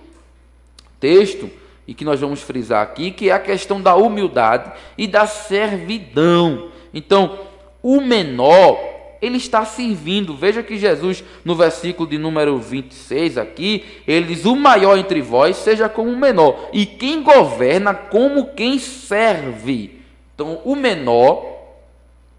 [0.98, 1.50] texto
[1.86, 6.70] e que nós vamos frisar aqui, que é a questão da humildade e da servidão.
[6.94, 7.38] Então,
[7.82, 8.93] o menor,
[9.24, 10.36] ele está servindo.
[10.36, 15.56] Veja que Jesus, no versículo de número 26 aqui, ele diz: O maior entre vós
[15.56, 20.00] seja como o menor, e quem governa como quem serve.
[20.34, 21.54] Então, o menor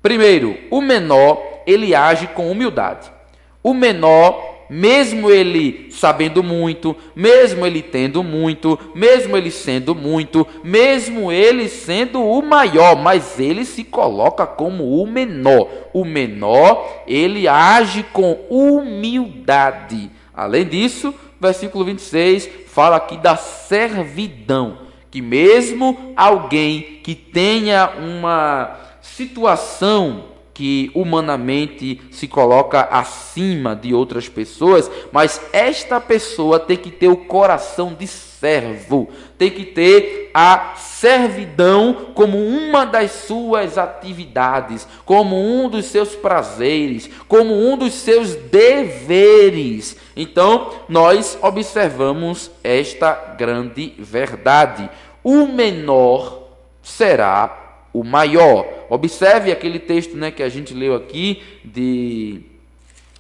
[0.06, 3.12] Primeiro, o menor, ele age com humildade.
[3.64, 11.32] O menor, mesmo ele sabendo muito, mesmo ele tendo muito, mesmo ele sendo muito, mesmo
[11.32, 15.68] ele sendo o maior, mas ele se coloca como o menor.
[15.94, 20.10] O menor, ele age com humildade.
[20.34, 30.35] Além disso, versículo 26 fala aqui da servidão, que mesmo alguém que tenha uma situação
[30.56, 37.18] que humanamente se coloca acima de outras pessoas, mas esta pessoa tem que ter o
[37.18, 45.68] coração de servo, tem que ter a servidão como uma das suas atividades, como um
[45.68, 49.98] dos seus prazeres, como um dos seus deveres.
[50.16, 54.90] Então, nós observamos esta grande verdade.
[55.22, 56.48] O menor
[56.82, 57.65] será
[58.00, 58.68] o maior.
[58.90, 62.42] Observe aquele texto né, que a gente leu aqui de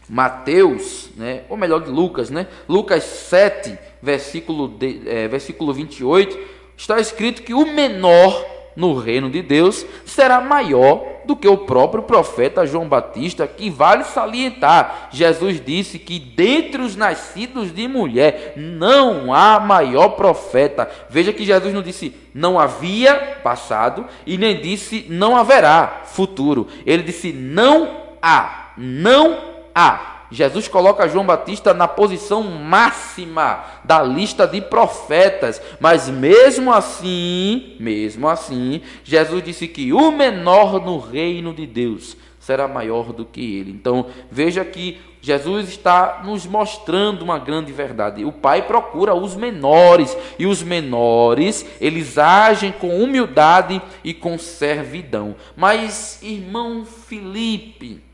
[0.09, 2.45] Mateus, né, ou melhor, de Lucas, né?
[2.67, 6.37] Lucas 7, versículo, de, é, versículo 28,
[6.75, 12.03] está escrito que o menor no reino de Deus será maior do que o próprio
[12.03, 15.09] profeta João Batista, que vale salientar.
[15.11, 20.89] Jesus disse que dentre os nascidos de mulher não há maior profeta.
[21.09, 26.67] Veja que Jesus não disse não havia passado e nem disse não haverá futuro.
[26.85, 29.37] Ele disse não há, não
[29.73, 30.14] há.
[30.35, 38.27] Jesus coloca João Batista na posição máxima da lista de profetas, mas mesmo assim, mesmo
[38.27, 43.71] assim, Jesus disse que o menor no reino de Deus será maior do que ele.
[43.71, 48.25] Então, veja que Jesus está nos mostrando uma grande verdade.
[48.25, 55.35] O Pai procura os menores, e os menores, eles agem com humildade e com servidão.
[55.55, 58.04] Mas, irmão Felipe,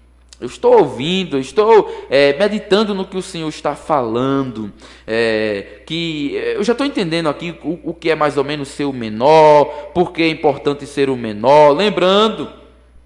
[0.41, 4.73] eu estou ouvindo, estou é, meditando no que o Senhor está falando,
[5.05, 8.69] é, que é, eu já estou entendendo aqui o, o, que é mais ou menos
[8.69, 12.51] ser o menor, por que é importante ser o menor, lembrando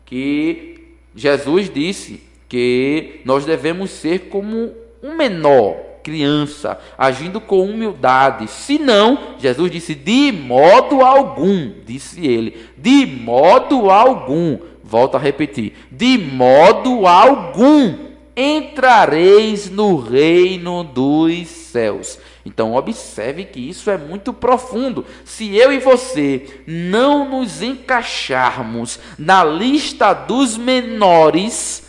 [0.05, 4.71] que Jesus disse que nós devemos ser como
[5.03, 8.47] um menor, criança, agindo com humildade.
[8.47, 14.57] Se não, Jesus disse: de modo algum, disse ele, de modo algum.
[14.87, 18.05] Volto a repetir: de modo algum
[18.35, 22.19] entrareis no reino dos céus.
[22.45, 25.03] Então, observe que isso é muito profundo.
[25.23, 31.84] Se eu e você não nos encaixarmos na lista dos menores,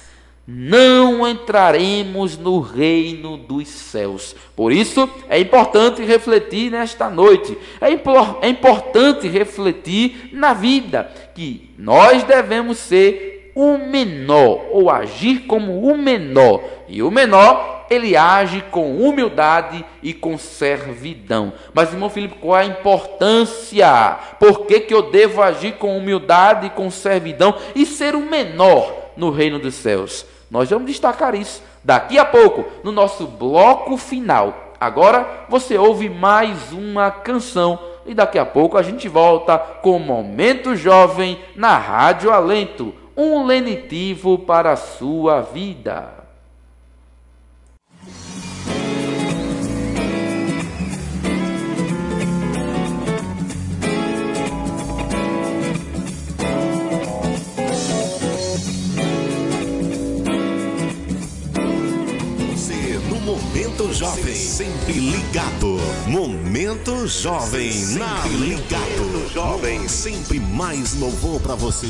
[0.47, 4.36] não entraremos no reino dos céus.
[4.55, 7.59] Por isso, é importante refletir nesta noite.
[7.81, 15.47] É, impor, é importante refletir na vida que nós devemos ser o menor ou agir
[15.47, 16.62] como o menor.
[16.86, 21.55] E o menor, ele age com humildade e com servidão.
[21.74, 24.18] Mas, irmão Filipe, qual é a importância?
[24.39, 29.10] Por que, que eu devo agir com humildade e com servidão e ser o menor
[29.16, 30.24] no reino dos céus?
[30.51, 34.74] Nós vamos destacar isso daqui a pouco, no nosso bloco final.
[34.78, 40.77] Agora você ouve mais uma canção e daqui a pouco a gente volta com Momento
[40.77, 46.15] Jovem na Rádio Alento um lenitivo para a sua vida.
[63.86, 65.78] Momento Jovem, sempre ligado.
[66.08, 69.32] Momento Jovem, sempre na ligado.
[69.32, 71.86] Jovem, sempre mais louvor para você.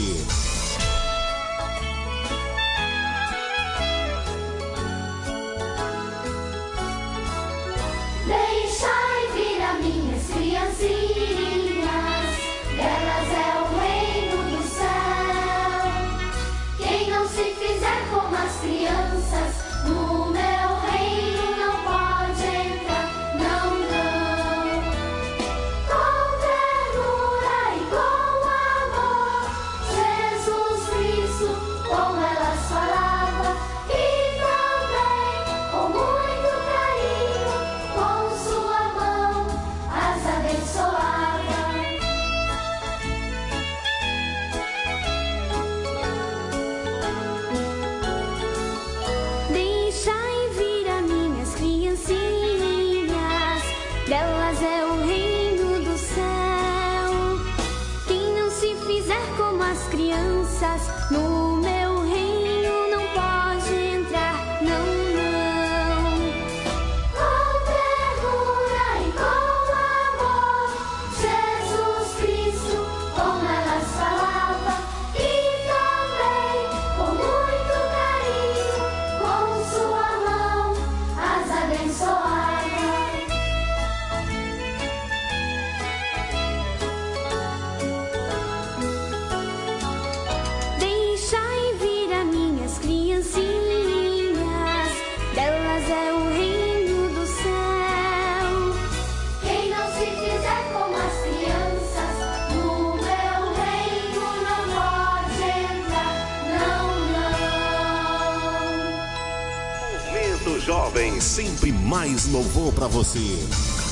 [111.20, 113.85] Sempre mais louvor para você.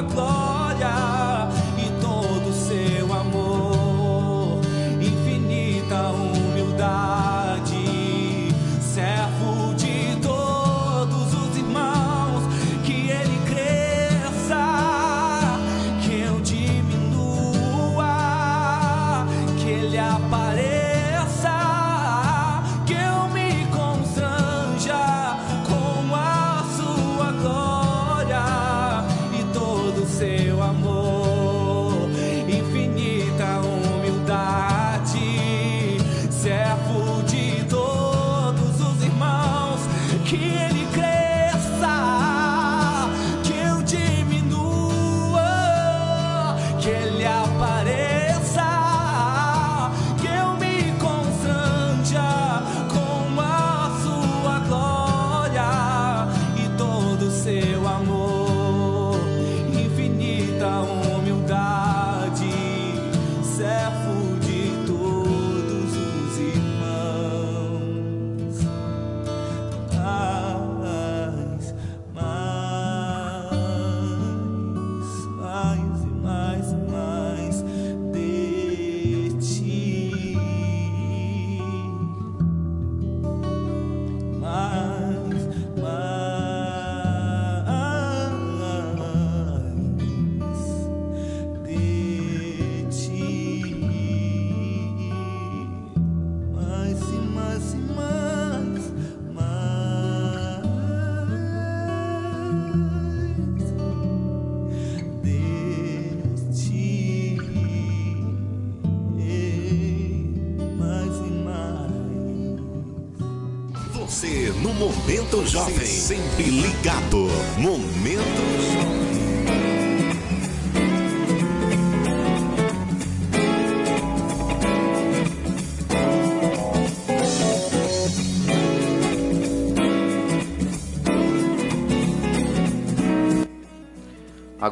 [0.00, 0.39] Sua glória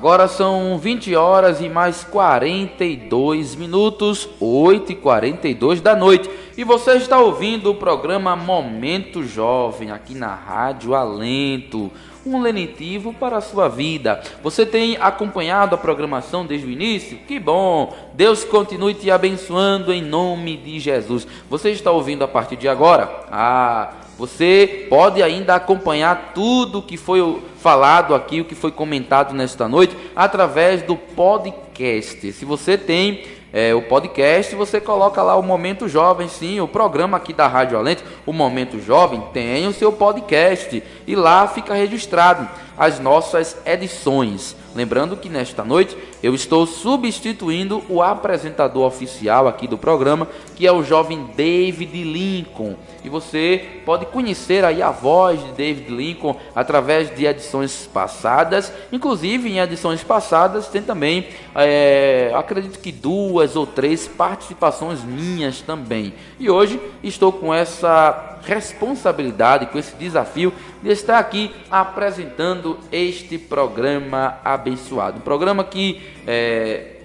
[0.09, 6.31] Agora são 20 horas e mais 42 minutos, 8 e 42 da noite.
[6.57, 11.93] E você está ouvindo o programa Momento Jovem aqui na Rádio Alento.
[12.25, 14.23] Um lenitivo para a sua vida.
[14.43, 17.19] Você tem acompanhado a programação desde o início?
[17.29, 17.95] Que bom!
[18.15, 21.27] Deus continue te abençoando em nome de Jesus.
[21.51, 23.27] Você está ouvindo a partir de agora?
[23.31, 29.69] Ah, você pode ainda acompanhar tudo que foi falado aqui, o que foi comentado nesta
[29.69, 32.33] noite, através do podcast.
[32.33, 37.17] Se você tem é, o podcast, você coloca lá o Momento Jovem, sim, o programa
[37.17, 42.49] aqui da Rádio Alente, o Momento Jovem, tem o seu podcast e lá fica registrado
[42.79, 44.57] as nossas edições.
[44.75, 50.73] Lembrando que nesta noite eu estou substituindo o apresentador oficial aqui do programa, que é
[50.73, 52.77] o jovem David Lincoln.
[53.03, 58.73] E você pode conhecer aí a voz de David Lincoln através de edições passadas.
[58.93, 66.13] Inclusive, em edições passadas tem também, é, acredito que duas ou três participações minhas também.
[66.39, 70.53] E hoje estou com essa responsabilidade, com esse desafio
[70.83, 75.19] de estar aqui apresentando este programa abençoado.
[75.19, 76.97] Um programa que, é,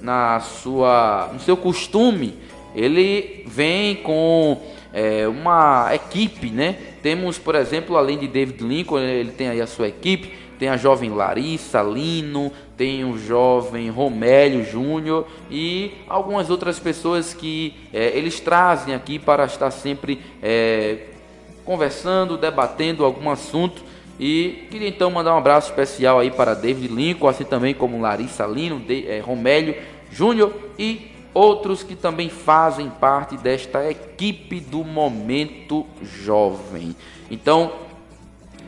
[0.00, 2.38] na sua, no seu costume,
[2.74, 4.60] ele vem com
[4.92, 6.76] é, uma equipe, né?
[7.02, 10.76] Temos, por exemplo, além de David Lincoln, ele tem aí a sua equipe, tem a
[10.76, 18.40] jovem Larissa Lino, tem o jovem Romélio Júnior e algumas outras pessoas que é, eles
[18.40, 20.98] trazem aqui para estar sempre é,
[21.64, 23.82] conversando, debatendo algum assunto.
[24.18, 28.46] E queria então mandar um abraço especial aí para David Lincoln, assim também como Larissa
[28.46, 29.74] Lino, de, é, Romélio
[30.10, 36.96] Júnior e outros que também fazem parte desta equipe do Momento Jovem.
[37.30, 37.72] Então,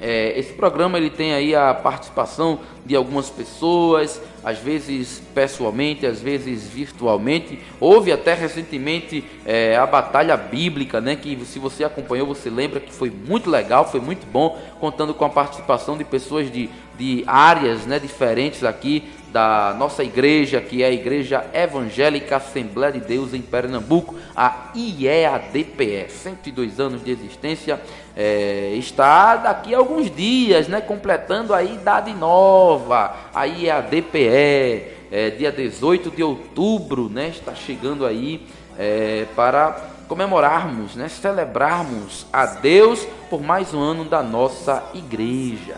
[0.01, 6.20] é, esse programa ele tem aí a participação de algumas pessoas, às vezes pessoalmente, às
[6.20, 7.59] vezes virtualmente.
[7.81, 11.16] Houve até recentemente é, a batalha bíblica, né?
[11.16, 15.25] Que se você acompanhou, você lembra que foi muito legal, foi muito bom, contando com
[15.25, 20.87] a participação de pessoas de, de áreas né, diferentes aqui da nossa igreja, que é
[20.87, 27.81] a Igreja Evangélica Assembleia de Deus em Pernambuco, a IEADPE, 102 anos de existência,
[28.17, 35.53] é, está daqui a alguns dias, né, completando a idade nova, a IEADPE, é, dia
[35.53, 38.47] 18 de outubro, né, está chegando aí
[38.79, 39.73] é, para
[40.09, 45.77] comemorarmos, né, celebrarmos a Deus por mais um ano da nossa igreja.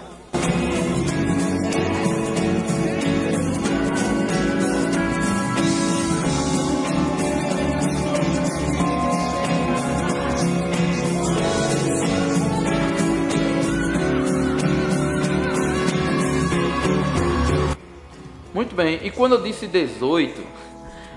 [18.82, 20.42] Bem, e quando eu disse 18,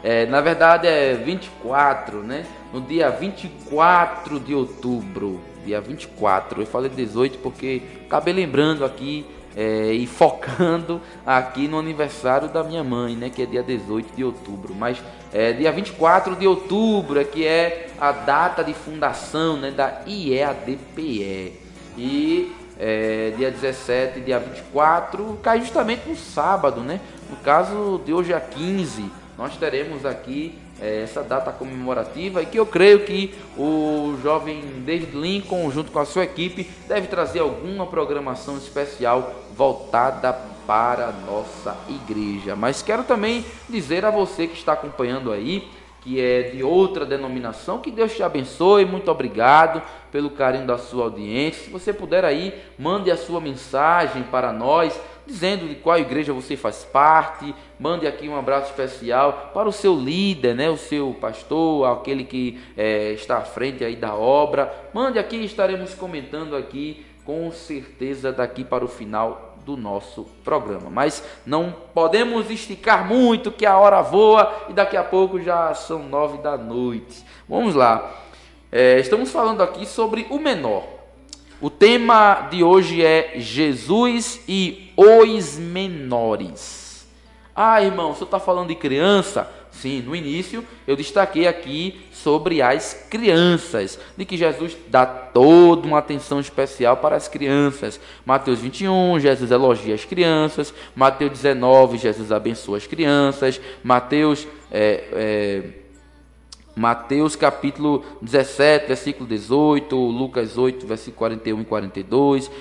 [0.03, 2.45] é, na verdade é 24, né?
[2.73, 9.25] No dia 24 de outubro, dia 24, eu falei 18 porque acabei lembrando aqui
[9.55, 13.29] é, e focando aqui no aniversário da minha mãe, né?
[13.29, 17.87] Que é dia 18 de outubro, mas é, dia 24 de outubro é que é
[17.99, 21.61] a data de fundação né, da IEADPE.
[21.95, 26.99] E é, dia 17 dia 24 cai justamente no sábado, né?
[27.33, 32.59] No caso de hoje é 15, nós teremos aqui é, essa data comemorativa e que
[32.59, 37.87] eu creio que o jovem David Lincoln, junto com a sua equipe, deve trazer alguma
[37.87, 40.31] programação especial voltada
[40.67, 42.55] para a nossa igreja.
[42.55, 45.67] Mas quero também dizer a você que está acompanhando aí,
[46.01, 49.81] que é de outra denominação, que Deus te abençoe, muito obrigado
[50.11, 51.63] pelo carinho da sua audiência.
[51.63, 56.55] Se você puder aí, mande a sua mensagem para nós dizendo de qual igreja você
[56.55, 57.53] faz parte.
[57.79, 62.59] Mande aqui um abraço especial para o seu líder, né, o seu pastor, aquele que
[62.77, 64.73] é, está à frente aí da obra.
[64.93, 70.89] Mande aqui, estaremos comentando aqui com certeza daqui para o final do nosso programa.
[70.89, 76.03] Mas não podemos esticar muito, que a hora voa e daqui a pouco já são
[76.03, 77.23] nove da noite.
[77.47, 78.19] Vamos lá.
[78.71, 81.02] É, estamos falando aqui sobre o menor.
[81.63, 87.07] O tema de hoje é Jesus e os menores.
[87.55, 89.49] Ah, irmão, você está falando de criança?
[89.71, 95.99] Sim, no início eu destaquei aqui sobre as crianças, de que Jesus dá toda uma
[95.99, 97.97] atenção especial para as crianças.
[98.25, 100.73] Mateus 21, Jesus elogia as crianças.
[100.93, 103.61] Mateus 19, Jesus abençoa as crianças.
[103.81, 104.45] Mateus.
[104.69, 105.82] É, é,
[106.75, 112.51] Mateus capítulo 17, versículo 18, Lucas 8, versículo 41 e 42.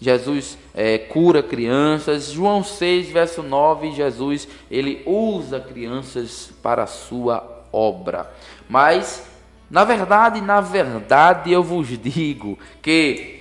[0.00, 2.30] Jesus é, cura crianças.
[2.30, 8.32] João 6, verso 9, Jesus ele usa crianças para a sua obra.
[8.68, 9.24] Mas,
[9.70, 13.39] na verdade, na verdade, eu vos digo que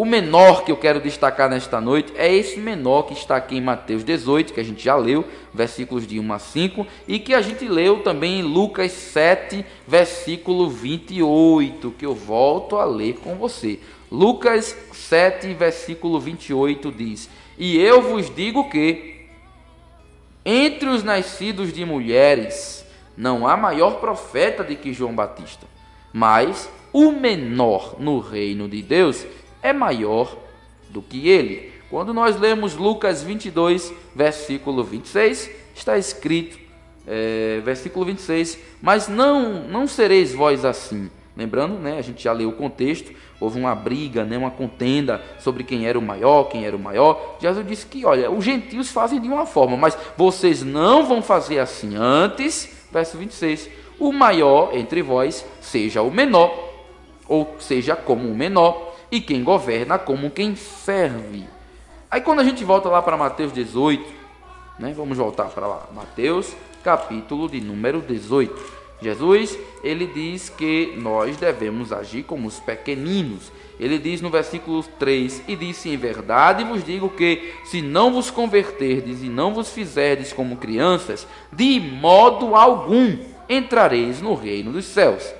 [0.00, 3.60] o menor que eu quero destacar nesta noite é esse menor que está aqui em
[3.60, 7.42] Mateus 18, que a gente já leu, versículos de 1 a 5, e que a
[7.42, 13.78] gente leu também em Lucas 7, versículo 28, que eu volto a ler com você.
[14.10, 17.28] Lucas 7, versículo 28 diz:
[17.58, 19.26] E eu vos digo que
[20.46, 25.66] entre os nascidos de mulheres não há maior profeta do que João Batista,
[26.10, 29.26] mas o menor no reino de Deus
[29.62, 30.36] é maior
[30.88, 31.72] do que ele.
[31.90, 36.58] Quando nós lemos Lucas 22, versículo 26, está escrito,
[37.06, 41.10] é, versículo 26, mas não, não sereis vós assim.
[41.36, 45.64] Lembrando, né, a gente já leu o contexto, houve uma briga, né, uma contenda sobre
[45.64, 47.38] quem era o maior, quem era o maior.
[47.40, 51.58] Jesus disse que, olha, os gentios fazem de uma forma, mas vocês não vão fazer
[51.58, 51.96] assim.
[51.96, 56.52] Antes, verso 26, o maior entre vós seja o menor,
[57.26, 61.44] ou seja como o menor, e quem governa como quem serve.
[62.10, 64.20] Aí quando a gente volta lá para Mateus 18,
[64.80, 64.94] né?
[64.96, 65.86] Vamos voltar para lá.
[65.94, 68.80] Mateus, capítulo de número 18.
[69.02, 73.52] Jesus, ele diz que nós devemos agir como os pequeninos.
[73.78, 78.30] Ele diz no versículo 3: E disse em verdade vos digo que, se não vos
[78.30, 83.18] converterdes e não vos fizerdes como crianças, de modo algum
[83.48, 85.39] entrareis no reino dos céus.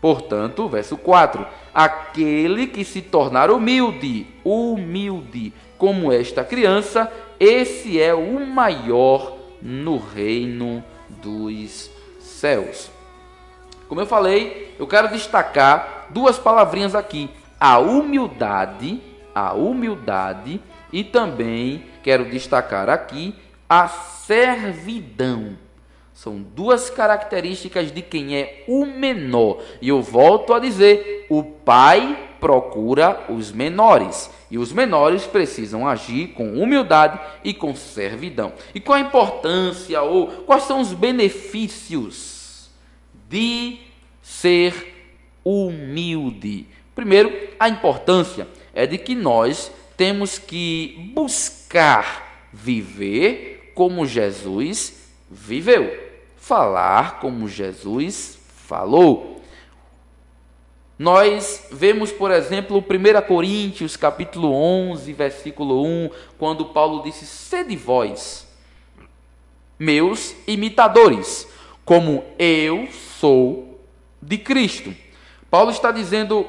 [0.00, 8.46] Portanto, verso 4: Aquele que se tornar humilde, humilde como esta criança, esse é o
[8.46, 12.90] maior no reino dos céus.
[13.88, 17.28] Como eu falei, eu quero destacar duas palavrinhas aqui:
[17.58, 19.00] a humildade,
[19.34, 20.60] a humildade
[20.92, 23.34] e também quero destacar aqui
[23.68, 25.56] a servidão.
[26.20, 29.62] São duas características de quem é o menor.
[29.80, 34.28] E eu volto a dizer: o pai procura os menores.
[34.50, 38.52] E os menores precisam agir com humildade e com servidão.
[38.74, 42.68] E qual a importância ou quais são os benefícios
[43.26, 43.78] de
[44.20, 44.74] ser
[45.42, 46.66] humilde?
[46.94, 56.09] Primeiro, a importância é de que nós temos que buscar viver como Jesus viveu
[56.50, 58.36] falar como Jesus
[58.66, 59.40] falou.
[60.98, 68.48] Nós vemos, por exemplo, 1 Coríntios, capítulo 11, versículo 1, quando Paulo disse: "Sede vós
[69.78, 71.46] meus imitadores,
[71.84, 73.80] como eu sou
[74.20, 74.92] de Cristo".
[75.48, 76.44] Paulo está dizendo: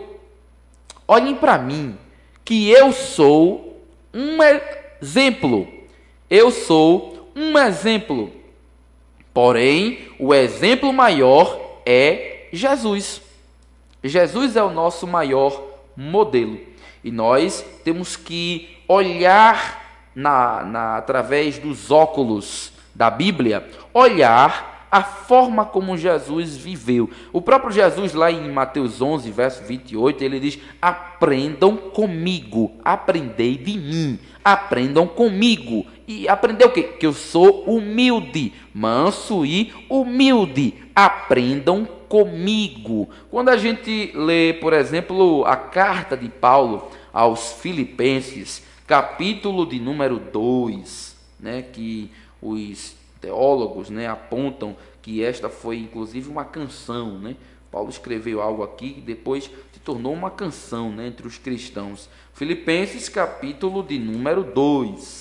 [1.08, 1.96] "Olhem para mim,
[2.44, 5.68] que eu sou um exemplo.
[6.28, 8.41] Eu sou um exemplo.
[9.34, 13.22] Porém, o exemplo maior é Jesus.
[14.04, 15.62] Jesus é o nosso maior
[15.96, 16.60] modelo.
[17.04, 25.64] E nós temos que olhar na, na, através dos óculos da Bíblia, olhar a forma
[25.64, 27.10] como Jesus viveu.
[27.32, 33.78] O próprio Jesus, lá em Mateus 11, verso 28, ele diz: Aprendam comigo, aprendei de
[33.78, 35.86] mim, aprendam comigo.
[36.12, 36.84] E aprendeu o quê?
[36.84, 40.74] Que eu sou humilde, manso e humilde.
[40.94, 43.10] Aprendam comigo.
[43.30, 50.20] Quando a gente lê, por exemplo, a carta de Paulo aos Filipenses, capítulo de número
[50.20, 52.12] 2, né, que
[52.42, 57.18] os teólogos né, apontam que esta foi inclusive uma canção.
[57.20, 57.38] Né?
[57.72, 62.10] Paulo escreveu algo aqui que depois se tornou uma canção né, entre os cristãos.
[62.34, 65.21] Filipenses, capítulo de número 2.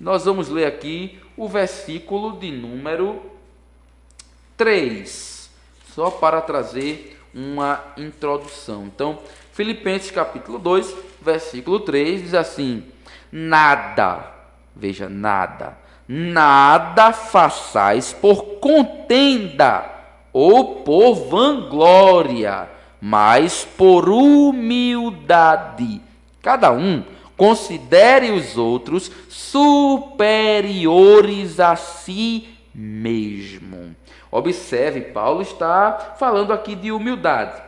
[0.00, 3.20] Nós vamos ler aqui o versículo de número
[4.56, 5.50] 3,
[5.92, 8.84] só para trazer uma introdução.
[8.86, 9.18] Então,
[9.52, 12.84] Filipenses capítulo 2, versículo 3 diz assim:
[13.32, 14.34] Nada,
[14.74, 15.76] veja, nada,
[16.06, 19.84] nada façais por contenda
[20.32, 22.70] ou por vanglória,
[23.00, 26.00] mas por humildade.
[26.40, 27.02] Cada um
[27.38, 30.28] considere os outros superiores
[31.60, 33.96] a si mesmo.
[34.30, 37.62] Observe, Paulo está falando aqui de humildade.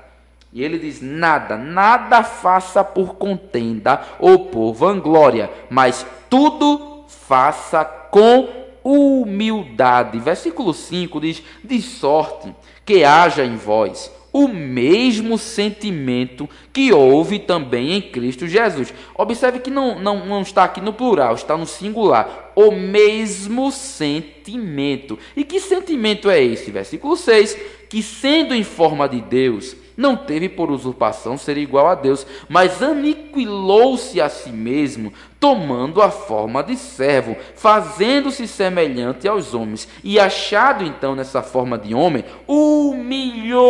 [0.52, 8.48] E ele diz: nada, nada faça por contenda ou por vanglória, mas tudo faça com
[8.82, 10.18] humildade.
[10.18, 17.94] Versículo 5 diz: de sorte que haja em vós o mesmo sentimento que houve também
[17.94, 18.94] em Cristo Jesus.
[19.16, 22.52] Observe que não, não, não está aqui no plural, está no singular.
[22.54, 25.18] O mesmo sentimento.
[25.36, 26.70] E que sentimento é esse?
[26.70, 27.56] Versículo 6:
[27.88, 32.82] Que sendo em forma de Deus, não teve por usurpação ser igual a Deus, mas
[32.82, 40.82] aniquilou-se a si mesmo, tomando a forma de servo, fazendo-se semelhante aos homens, e achado
[40.82, 43.60] então nessa forma de homem, humilhou-se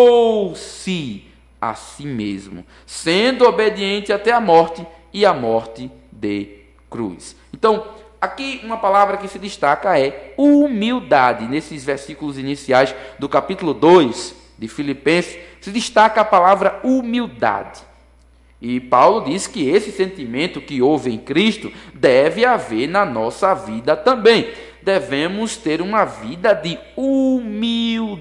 [1.61, 7.35] a si mesmo, sendo obediente até a morte e a morte de cruz.
[7.53, 7.85] Então,
[8.21, 11.49] aqui uma palavra que se destaca é humildade.
[11.49, 17.83] Nesses versículos iniciais do capítulo 2 de Filipenses, se destaca a palavra humildade.
[18.61, 23.97] E Paulo diz que esse sentimento que houve em Cristo deve haver na nossa vida
[23.97, 24.53] também.
[24.83, 28.21] Devemos ter uma vida de humildade.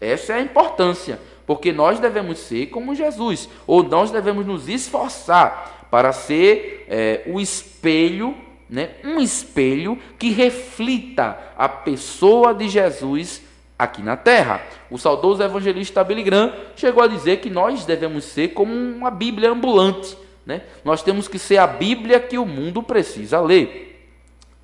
[0.00, 5.86] Essa é a importância, porque nós devemos ser como Jesus, ou nós devemos nos esforçar
[5.90, 8.34] para ser é, o espelho,
[8.68, 13.42] né, um espelho que reflita a pessoa de Jesus
[13.78, 14.62] aqui na terra.
[14.90, 19.50] O saudoso evangelista Billy Graham chegou a dizer que nós devemos ser como uma Bíblia
[19.50, 20.16] ambulante.
[20.46, 20.62] Né?
[20.84, 24.12] Nós temos que ser a Bíblia que o mundo precisa ler.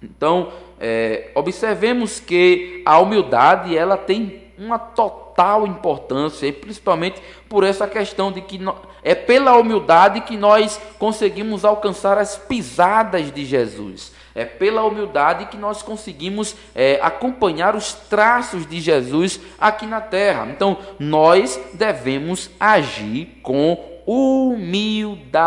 [0.03, 7.87] Então, é, observemos que a humildade ela tem uma total importância, e principalmente por essa
[7.87, 14.13] questão de que no, é pela humildade que nós conseguimos alcançar as pisadas de Jesus.
[14.35, 20.47] É pela humildade que nós conseguimos é, acompanhar os traços de Jesus aqui na terra.
[20.51, 23.77] Então, nós devemos agir com
[24.07, 25.41] humildade.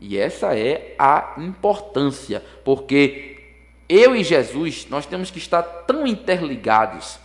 [0.00, 3.32] E essa é a importância, porque
[3.88, 7.18] eu e Jesus, nós temos que estar tão interligados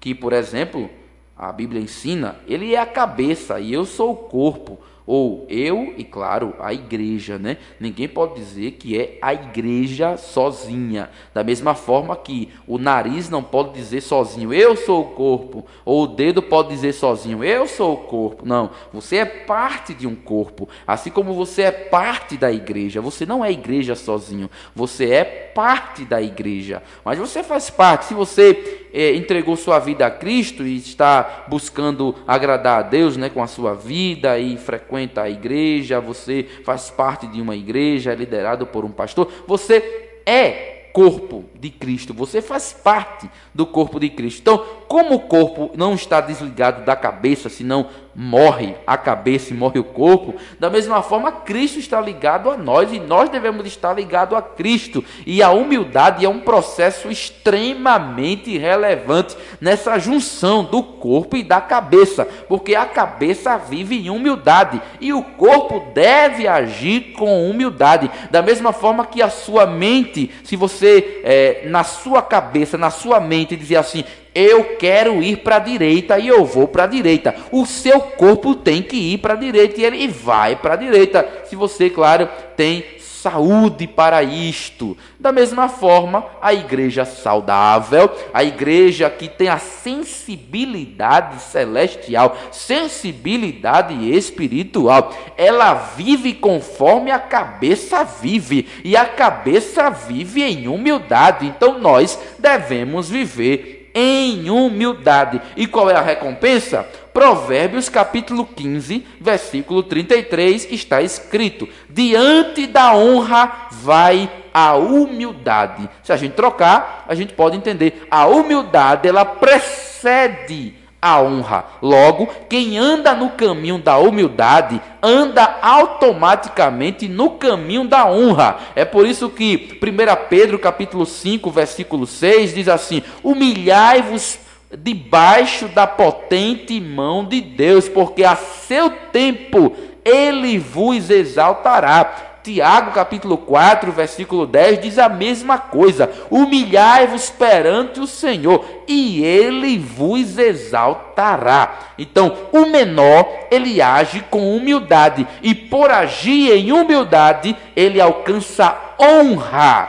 [0.00, 0.90] que, por exemplo,
[1.36, 4.80] a Bíblia ensina, ele é a cabeça e eu sou o corpo.
[5.06, 7.58] Ou eu e, claro, a igreja, né?
[7.78, 11.08] Ninguém pode dizer que é a igreja sozinha.
[11.32, 15.64] Da mesma forma que o nariz não pode dizer sozinho, eu sou o corpo.
[15.84, 18.44] Ou o dedo pode dizer sozinho, eu sou o corpo.
[18.44, 20.68] Não, você é parte de um corpo.
[20.84, 23.00] Assim como você é parte da igreja.
[23.00, 24.50] Você não é igreja sozinho.
[24.74, 26.82] Você é parte da igreja.
[27.04, 28.06] Mas você faz parte.
[28.06, 33.28] Se você é, entregou sua vida a Cristo e está buscando agradar a Deus né,
[33.28, 38.12] com a sua vida e frequenta frequenta a igreja, você faz parte de uma igreja,
[38.12, 44.00] é liderado por um pastor, você é corpo de Cristo, você faz parte do corpo
[44.00, 44.40] de Cristo.
[44.40, 49.78] Então, como o corpo não está desligado da cabeça, senão morre a cabeça e morre
[49.78, 54.36] o corpo, da mesma forma Cristo está ligado a nós e nós devemos estar ligados
[54.36, 55.04] a Cristo.
[55.26, 62.24] E a humildade é um processo extremamente relevante nessa junção do corpo e da cabeça,
[62.48, 68.10] porque a cabeça vive em humildade e o corpo deve agir com humildade.
[68.30, 73.20] Da mesma forma que a sua mente, se você é, na sua cabeça, na sua
[73.20, 74.04] mente dizer assim,
[74.36, 77.34] eu quero ir para a direita e eu vou para a direita.
[77.50, 81.26] O seu corpo tem que ir para a direita e ele vai para a direita.
[81.46, 84.96] Se você, claro, tem saúde para isto.
[85.18, 95.12] Da mesma forma, a igreja saudável, a igreja que tem a sensibilidade celestial, sensibilidade espiritual,
[95.36, 101.46] ela vive conforme a cabeça vive, e a cabeça vive em humildade.
[101.46, 105.40] Então nós devemos viver em humildade.
[105.56, 106.86] E qual é a recompensa?
[107.14, 115.88] Provérbios capítulo 15, versículo 33 está escrito: Diante da honra vai a humildade.
[116.02, 118.06] Se a gente trocar, a gente pode entender.
[118.10, 121.64] A humildade ela precede a honra.
[121.80, 128.58] Logo, quem anda no caminho da humildade anda automaticamente no caminho da honra.
[128.74, 134.38] É por isso que 1 Pedro capítulo 5, versículo 6 diz assim: Humilhai-vos
[134.76, 139.74] debaixo da potente mão de Deus, porque a seu tempo
[140.04, 142.35] ele vos exaltará.
[142.46, 149.76] Tiago capítulo 4, versículo 10 diz a mesma coisa: Humilhai-vos perante o Senhor, e ele
[149.76, 151.76] vos exaltará.
[151.98, 159.88] Então, o menor, ele age com humildade, e por agir em humildade, ele alcança honra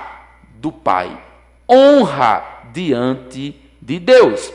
[0.55, 1.15] do Pai,
[1.69, 2.43] honra
[2.73, 4.51] diante de Deus.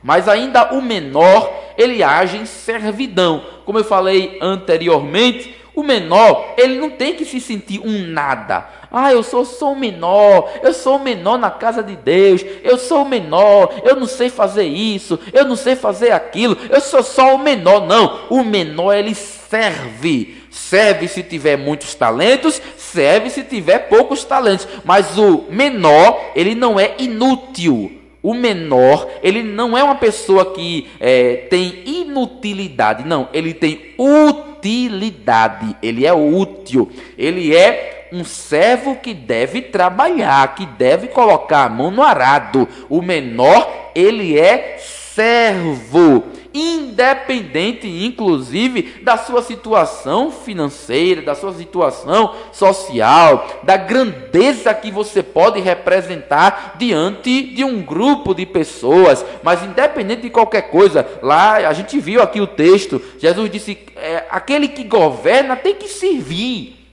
[0.00, 3.44] Mas ainda o menor, ele age em servidão.
[3.64, 8.66] Como eu falei anteriormente, o menor, ele não tem que se sentir um nada.
[8.92, 12.78] Ah, eu sou só o menor, eu sou o menor na casa de Deus, eu
[12.78, 17.02] sou o menor, eu não sei fazer isso, eu não sei fazer aquilo, eu sou
[17.02, 17.86] só o menor.
[17.86, 20.42] Não, o menor ele serve.
[20.48, 24.68] Serve se tiver muitos talentos, serve se tiver poucos talentos.
[24.84, 28.03] Mas o menor, ele não é inútil.
[28.24, 35.76] O menor, ele não é uma pessoa que é, tem inutilidade, não, ele tem utilidade,
[35.82, 41.90] ele é útil, ele é um servo que deve trabalhar, que deve colocar a mão
[41.90, 42.66] no arado.
[42.88, 46.24] O menor, ele é servo
[46.54, 55.60] independente, inclusive, da sua situação financeira, da sua situação social, da grandeza que você pode
[55.60, 61.98] representar diante de um grupo de pessoas, mas independente de qualquer coisa, lá a gente
[61.98, 66.83] viu aqui o texto, Jesus disse: é, aquele que governa tem que servir.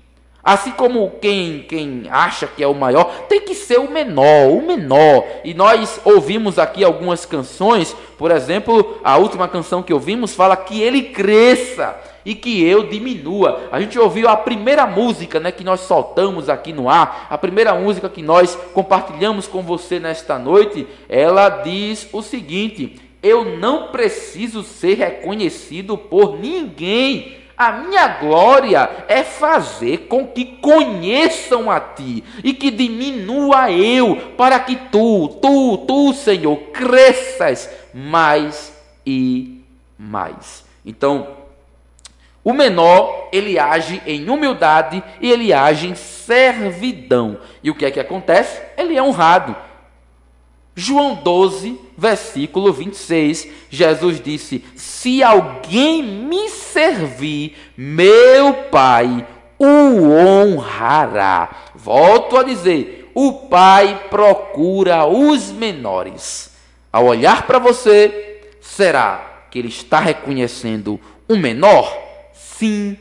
[0.43, 4.61] Assim como quem, quem acha que é o maior, tem que ser o menor, o
[4.61, 5.23] menor.
[5.43, 10.81] E nós ouvimos aqui algumas canções, por exemplo, a última canção que ouvimos fala que
[10.81, 11.95] ele cresça
[12.25, 13.69] e que eu diminua.
[13.71, 17.73] A gente ouviu a primeira música né, que nós soltamos aqui no ar, a primeira
[17.75, 24.63] música que nós compartilhamos com você nesta noite, ela diz o seguinte: Eu não preciso
[24.63, 32.55] ser reconhecido por ninguém a minha glória é fazer com que conheçam a ti e
[32.55, 38.75] que diminua eu, para que tu, tu, tu, Senhor, cresças mais
[39.05, 39.63] e
[39.95, 40.65] mais.
[40.83, 41.37] Então,
[42.43, 47.37] o menor, ele age em humildade e ele age em servidão.
[47.61, 48.59] E o que é que acontece?
[48.75, 49.55] Ele é honrado.
[50.75, 59.27] João 12, versículo 26, Jesus disse: Se alguém me servir, meu Pai
[59.59, 61.71] o honrará.
[61.75, 66.51] Volto a dizer: o Pai procura os menores.
[66.91, 71.97] Ao olhar para você, será que ele está reconhecendo o menor?
[72.33, 72.97] Sim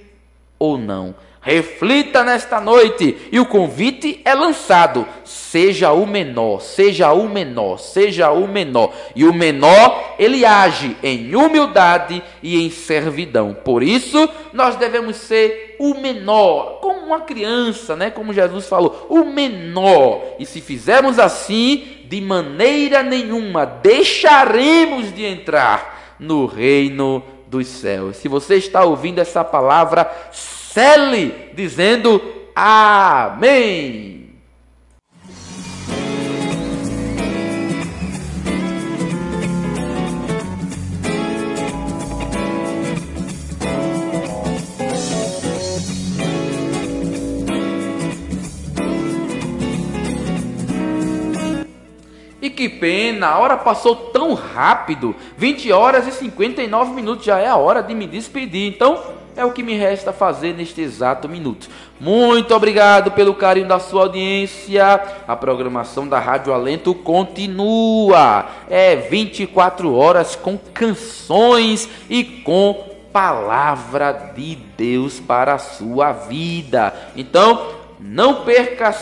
[0.58, 1.14] ou não?
[1.42, 5.06] Reflita nesta noite e o convite é lançado.
[5.24, 8.92] Seja o menor, seja o menor, seja o menor.
[9.16, 13.56] E o menor, ele age em humildade e em servidão.
[13.64, 18.10] Por isso, nós devemos ser o menor, como uma criança, né?
[18.10, 20.22] Como Jesus falou, o menor.
[20.38, 28.18] E se fizermos assim, de maneira nenhuma deixaremos de entrar no reino dos céus.
[28.18, 30.10] Se você está ouvindo essa palavra,
[30.72, 32.22] cele dizendo
[32.54, 34.10] amém.
[52.42, 55.14] E que pena, a hora passou tão rápido.
[55.36, 58.66] 20 horas e 59 minutos já é a hora de me despedir.
[58.66, 61.68] Então, é o que me resta fazer neste exato minuto.
[61.98, 65.00] Muito obrigado pelo carinho da sua audiência.
[65.26, 68.46] A programação da Rádio Alento continua.
[68.68, 76.94] É 24 horas com canções e com palavra de Deus para a sua vida.
[77.16, 78.94] Então, não perca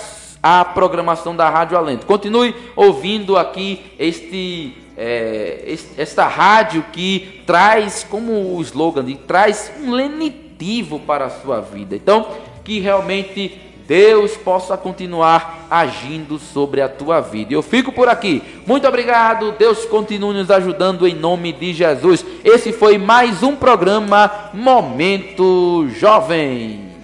[0.43, 2.07] a programação da Rádio Alento.
[2.07, 9.93] Continue ouvindo aqui este, é, esta rádio que traz, como o slogan diz, traz um
[9.93, 11.95] lenitivo para a sua vida.
[11.95, 12.27] Então,
[12.65, 17.55] que realmente Deus possa continuar agindo sobre a tua vida.
[17.55, 18.43] Eu fico por aqui.
[18.67, 19.53] Muito obrigado.
[19.53, 22.25] Deus continue nos ajudando em nome de Jesus.
[22.45, 26.98] Esse foi mais um programa Momento Jovem.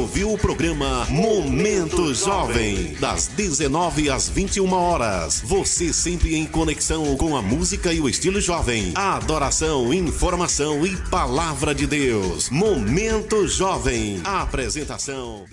[0.00, 5.42] Ouviu o programa Momento Jovem, das 19 às 21 horas.
[5.44, 8.92] Você sempre em conexão com a música e o estilo jovem.
[8.94, 12.48] Adoração, informação e palavra de Deus.
[12.48, 14.22] Momento Jovem.
[14.24, 15.44] A apresentação.